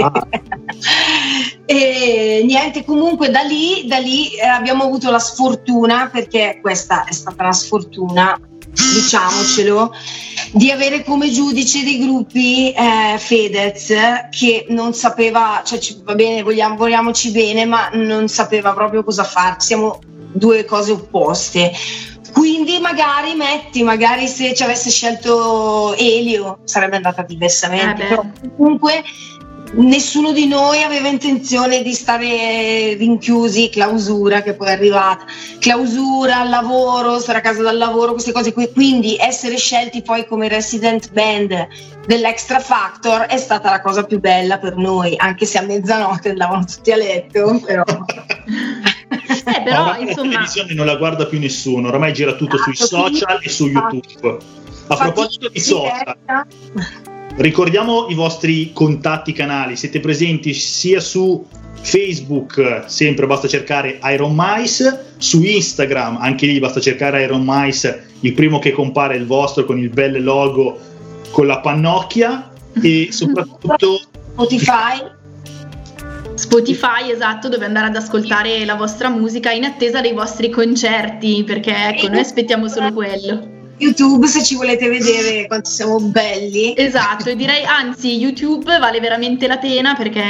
Ah. 0.00 0.12
e 1.66 2.42
niente, 2.44 2.84
comunque 2.84 3.30
da 3.30 3.40
lì, 3.40 3.86
da 3.86 3.98
lì 3.98 4.32
eh, 4.34 4.46
abbiamo 4.46 4.84
avuto 4.84 5.10
la 5.10 5.18
sfortuna, 5.18 6.08
perché 6.12 6.58
questa 6.62 7.04
è 7.04 7.12
stata 7.12 7.44
la 7.44 7.52
sfortuna, 7.52 8.38
diciamocelo, 8.72 9.92
di 10.52 10.70
avere 10.70 11.04
come 11.04 11.30
giudice 11.30 11.82
dei 11.84 11.98
gruppi 11.98 12.72
eh, 12.72 13.16
Fedez 13.18 13.92
che 14.30 14.66
non 14.68 14.94
sapeva, 14.94 15.62
cioè 15.64 15.78
ci- 15.78 16.00
va 16.04 16.14
bene, 16.14 16.42
vogliamo, 16.42 16.76
vogliamoci 16.76 17.30
bene, 17.30 17.64
ma 17.64 17.90
non 17.92 18.28
sapeva 18.28 18.72
proprio 18.72 19.04
cosa 19.04 19.24
fare. 19.24 19.56
Siamo 19.58 19.98
due 20.32 20.64
cose 20.64 20.92
opposte. 20.92 21.72
Quindi 22.32 22.78
magari 22.78 23.34
metti, 23.34 23.82
magari 23.82 24.28
se 24.28 24.54
ci 24.54 24.62
avesse 24.62 24.90
scelto 24.90 25.94
Elio 25.96 26.60
sarebbe 26.64 26.96
andata 26.96 27.22
diversamente. 27.22 28.08
Eh 28.08 28.50
comunque 28.56 29.02
nessuno 29.74 30.32
di 30.32 30.46
noi 30.46 30.82
aveva 30.82 31.08
intenzione 31.08 31.82
di 31.82 31.92
stare 31.92 32.94
rinchiusi, 32.94 33.68
clausura 33.70 34.42
che 34.42 34.54
poi 34.54 34.68
è 34.68 34.72
arrivata, 34.72 35.24
clausura 35.58 36.40
al 36.40 36.48
lavoro, 36.48 37.18
stare 37.18 37.38
a 37.38 37.40
casa 37.40 37.62
dal 37.62 37.76
lavoro, 37.76 38.12
queste 38.12 38.32
cose 38.32 38.52
qui. 38.52 38.70
Quindi 38.72 39.16
essere 39.18 39.56
scelti 39.56 40.02
poi 40.02 40.26
come 40.26 40.48
resident 40.48 41.12
band 41.12 41.68
dell'Extra 42.06 42.58
Factor 42.60 43.22
è 43.22 43.36
stata 43.36 43.70
la 43.70 43.80
cosa 43.80 44.04
più 44.04 44.18
bella 44.18 44.58
per 44.58 44.76
noi, 44.76 45.14
anche 45.16 45.44
se 45.46 45.58
a 45.58 45.62
mezzanotte 45.62 46.30
andavano 46.30 46.64
tutti 46.64 46.92
a 46.92 46.96
letto, 46.96 47.60
però... 47.64 47.84
Eh, 49.10 49.62
però, 49.62 49.84
Ma 49.84 49.90
ormai 49.92 50.04
la 50.04 50.10
insomma- 50.10 50.30
televisione 50.30 50.74
non 50.74 50.84
la 50.84 50.96
guarda 50.96 51.24
più 51.26 51.38
nessuno, 51.38 51.88
ormai 51.88 52.12
gira 52.12 52.34
tutto 52.34 52.58
sui 52.58 52.72
Esatto, 52.72 53.14
social 53.14 53.38
e 53.40 53.48
su. 53.48 53.66
YouTube. 53.66 54.38
A 54.88 54.96
proposito 54.96 55.48
di 55.48 55.60
social. 55.60 56.16
Ricordiamo 57.38 58.08
i 58.08 58.14
vostri 58.14 58.72
contatti 58.72 59.32
canali, 59.32 59.76
siete 59.76 60.00
presenti 60.00 60.52
sia 60.54 61.00
su 61.00 61.46
Facebook, 61.80 62.84
sempre 62.86 63.26
basta 63.26 63.48
cercare 63.48 63.98
Iron 64.12 64.34
Mice, 64.36 65.14
su 65.18 65.42
Instagram, 65.42 66.18
anche 66.20 66.46
lì 66.46 66.58
basta 66.58 66.80
cercare 66.80 67.22
Iron 67.22 67.42
Mice, 67.44 68.06
il 68.20 68.32
primo 68.32 68.58
che 68.58 68.72
compare 68.72 69.14
è 69.14 69.18
il 69.18 69.26
vostro 69.26 69.64
con 69.64 69.78
il 69.78 69.90
bel 69.90 70.22
logo 70.22 70.78
con 71.30 71.46
la 71.46 71.60
pannocchia 71.60 72.50
e 72.80 73.08
soprattutto 73.12 74.00
Spotify. 74.32 75.16
Spotify, 76.34 77.10
esatto, 77.10 77.48
dove 77.48 77.64
andare 77.64 77.88
ad 77.88 77.96
ascoltare 77.96 78.64
la 78.64 78.76
vostra 78.76 79.08
musica 79.08 79.50
in 79.50 79.64
attesa 79.64 80.00
dei 80.00 80.12
vostri 80.12 80.50
concerti, 80.50 81.42
perché 81.44 81.74
ecco, 81.88 82.08
noi 82.08 82.20
aspettiamo 82.20 82.68
solo 82.68 82.92
quello. 82.92 83.56
YouTube 83.78 84.26
se 84.26 84.42
ci 84.42 84.56
volete 84.56 84.88
vedere 84.88 85.46
quanto 85.46 85.70
siamo 85.70 86.00
belli. 86.00 86.74
Esatto, 86.76 87.30
e 87.30 87.36
direi 87.36 87.64
anzi 87.64 88.16
YouTube 88.16 88.78
vale 88.78 89.00
veramente 89.00 89.46
la 89.46 89.58
pena 89.58 89.94
perché 89.94 90.22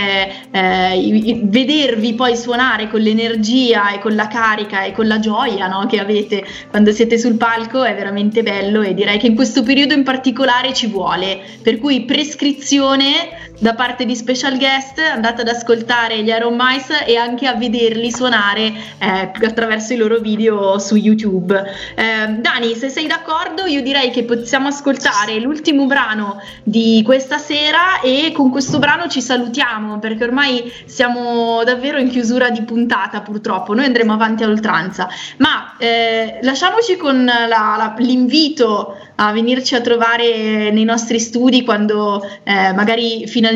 eh, 0.51 1.40
vedervi 1.44 2.14
poi 2.14 2.36
suonare 2.36 2.88
con 2.88 3.01
l'energia 3.01 3.92
e 3.92 3.99
con 3.99 4.14
la 4.14 4.28
carica 4.28 4.84
e 4.84 4.92
con 4.92 5.07
la 5.07 5.18
gioia 5.18 5.66
no, 5.66 5.86
che 5.86 5.99
avete 5.99 6.44
quando 6.68 6.92
siete 6.92 7.18
sul 7.18 7.36
palco 7.36 7.84
è 7.84 7.94
veramente 7.94 8.42
bello 8.42 8.82
e 8.82 8.94
direi 8.94 9.18
che 9.18 9.26
in 9.26 9.34
questo 9.34 9.62
periodo 9.62 9.94
in 9.94 10.05
particolare 10.05 10.72
ci 10.74 10.86
vuole. 10.86 11.40
Per 11.62 11.78
cui 11.78 12.05
prescrizione 12.05 13.47
da 13.61 13.74
parte 13.74 14.04
di 14.04 14.14
special 14.14 14.56
guest, 14.56 14.98
andate 15.00 15.40
ad 15.40 15.48
ascoltare 15.48 16.22
gli 16.22 16.28
Iron 16.28 16.54
Mice 16.56 17.04
e 17.04 17.16
anche 17.16 17.46
a 17.48 17.54
vederli 17.54 18.12
suonare 18.12 18.72
eh, 18.98 19.30
attraverso 19.44 19.92
i 19.94 19.96
loro 19.96 20.18
video 20.18 20.78
su 20.78 20.94
YouTube. 20.94 21.61
Eh, 21.96 22.28
Dani, 22.38 22.74
se 22.76 22.88
sei 22.88 23.09
d'accordo, 23.09 23.64
io 23.66 23.82
direi 23.82 24.11
che 24.11 24.22
possiamo 24.22 24.68
ascoltare 24.68 25.40
l'ultimo 25.40 25.86
brano 25.86 26.40
di 26.62 27.02
questa 27.04 27.38
sera 27.38 28.00
e 28.00 28.30
con 28.32 28.50
questo 28.50 28.78
brano 28.78 29.09
ci 29.09 29.20
salutiamo 29.20 29.98
perché 29.98 30.22
ormai 30.22 30.72
siamo 30.84 31.64
davvero 31.64 31.98
in 31.98 32.11
chiusura 32.11 32.50
di 32.50 32.62
puntata 32.62 33.22
purtroppo, 33.22 33.74
noi 33.74 33.86
andremo 33.86 34.12
avanti 34.12 34.44
a 34.44 34.48
oltranza, 34.48 35.09
ma 35.38 35.74
eh, 35.78 36.38
lasciamoci 36.42 36.96
con 36.96 37.24
la- 37.24 37.46
la- 37.48 37.94
l'invito 37.98 38.96
a 39.20 39.32
venirci 39.32 39.74
a 39.74 39.80
trovare 39.80 40.70
nei 40.70 40.84
nostri 40.84 41.18
studi 41.18 41.64
quando 41.64 42.22
eh, 42.44 42.72
magari 42.72 43.26
finalmente 43.26 43.46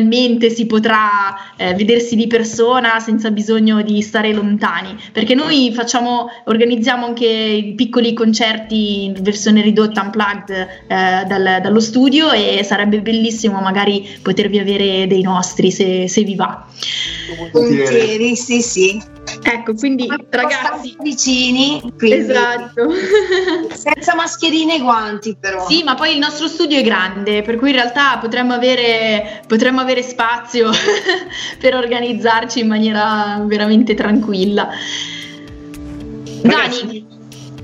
si 0.49 0.65
potrà 0.65 1.55
eh, 1.57 1.73
vedersi 1.73 2.15
di 2.15 2.27
persona 2.27 2.99
senza 2.99 3.31
bisogno 3.31 3.81
di 3.81 4.01
stare 4.01 4.33
lontani, 4.33 4.95
perché 5.11 5.35
noi 5.35 5.71
facciamo, 5.73 6.29
organizziamo 6.45 7.05
anche 7.05 7.73
piccoli 7.75 8.13
concerti 8.13 9.05
in 9.05 9.15
versione 9.21 9.61
ridotta 9.61 10.01
unplugged 10.01 10.49
eh, 10.49 11.25
dal- 11.27 11.59
dallo 11.61 11.79
studio 11.79 12.31
e 12.31 12.63
sarebbe 12.63 13.01
bellissimo 13.01 13.59
magari 13.59 14.17
potervi 14.21 14.59
avere 14.59 15.07
dei 15.07 15.21
nostri 15.21 15.71
se, 15.71 16.07
se 16.07 16.23
vi 16.23 16.35
va. 16.35 16.65
Volentieri, 17.51 18.35
sì, 18.35 18.61
sì. 18.61 19.01
Ecco, 19.45 19.73
quindi 19.73 20.07
ragazzi, 20.29 20.95
vicini, 21.01 21.81
quindi 21.97 22.17
esatto. 22.17 22.89
senza 23.73 24.15
mascherine 24.15 24.75
e 24.75 24.79
guanti 24.79 25.35
però. 25.39 25.67
Sì, 25.67 25.83
ma 25.83 25.95
poi 25.95 26.13
il 26.13 26.19
nostro 26.19 26.47
studio 26.47 26.77
è 26.77 26.83
grande, 26.83 27.41
per 27.41 27.57
cui 27.57 27.69
in 27.69 27.75
realtà 27.75 28.17
potremmo 28.17 28.53
avere, 28.53 29.43
potremmo 29.47 29.81
avere 29.81 30.01
spazio 30.01 30.69
per 31.59 31.75
organizzarci 31.75 32.59
in 32.59 32.67
maniera 32.67 33.41
veramente 33.45 33.93
tranquilla. 33.93 34.69
Ragazzi, 36.41 36.85
Dani, 36.85 37.12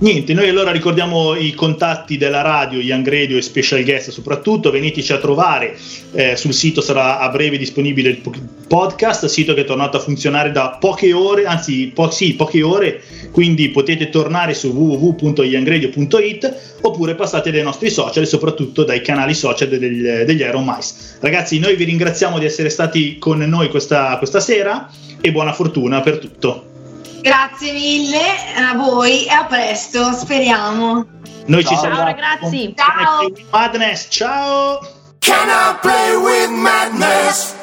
Niente, 0.01 0.33
noi 0.33 0.47
allora 0.47 0.71
ricordiamo 0.71 1.35
i 1.35 1.53
contatti 1.53 2.15
della 2.15 2.41
radio, 2.41 2.79
Young 2.79 3.05
Radio 3.05 3.35
e 3.35 3.41
Special 3.41 3.83
Guest 3.83 4.11
soprattutto, 4.11 4.71
veniteci 4.71 5.11
a 5.11 5.17
trovare, 5.17 5.77
eh, 6.13 6.37
sul 6.37 6.53
sito 6.53 6.79
sarà 6.79 7.19
a 7.19 7.27
breve 7.27 7.57
disponibile 7.57 8.07
il 8.07 8.17
po- 8.19 8.31
podcast, 8.65 9.25
sito 9.25 9.53
che 9.53 9.61
è 9.61 9.65
tornato 9.65 9.97
a 9.97 9.99
funzionare 9.99 10.53
da 10.53 10.77
poche 10.79 11.11
ore, 11.11 11.43
anzi 11.43 11.91
po- 11.93 12.11
sì, 12.11 12.33
poche 12.35 12.61
ore, 12.61 13.01
quindi 13.33 13.67
potete 13.71 14.07
tornare 14.07 14.53
su 14.53 14.69
www.youngradio.it 14.69 16.77
oppure 16.79 17.15
passate 17.15 17.51
dai 17.51 17.63
nostri 17.63 17.89
social 17.89 18.23
e 18.23 18.27
soprattutto 18.27 18.85
dai 18.85 19.01
canali 19.01 19.33
social 19.33 19.67
degli, 19.67 20.01
degli 20.01 20.39
Iron 20.39 20.63
Mice. 20.63 20.93
Ragazzi, 21.19 21.59
noi 21.59 21.75
vi 21.75 21.83
ringraziamo 21.83 22.39
di 22.39 22.45
essere 22.45 22.69
stati 22.69 23.17
con 23.17 23.39
noi 23.39 23.67
questa, 23.67 24.17
questa 24.17 24.39
sera 24.39 24.89
e 25.19 25.29
buona 25.33 25.51
fortuna 25.51 25.99
per 25.99 26.19
tutto. 26.19 26.68
Grazie 27.21 27.73
mille 27.73 28.21
a 28.55 28.75
voi 28.75 29.25
e 29.25 29.31
a 29.31 29.45
presto, 29.45 30.13
speriamo. 30.13 31.05
Noi 31.45 31.63
ci 31.65 31.73
Ciao. 31.73 31.79
siamo 31.79 31.95
Ciao, 31.95 32.05
ragazzi. 32.05 32.75
Ciao. 32.75 33.31
Madness, 33.51 34.07
ciao! 34.09 34.79
Can 35.19 35.49
I 35.49 35.77
play 35.81 36.15
with 36.15 36.49
madness? 36.49 37.58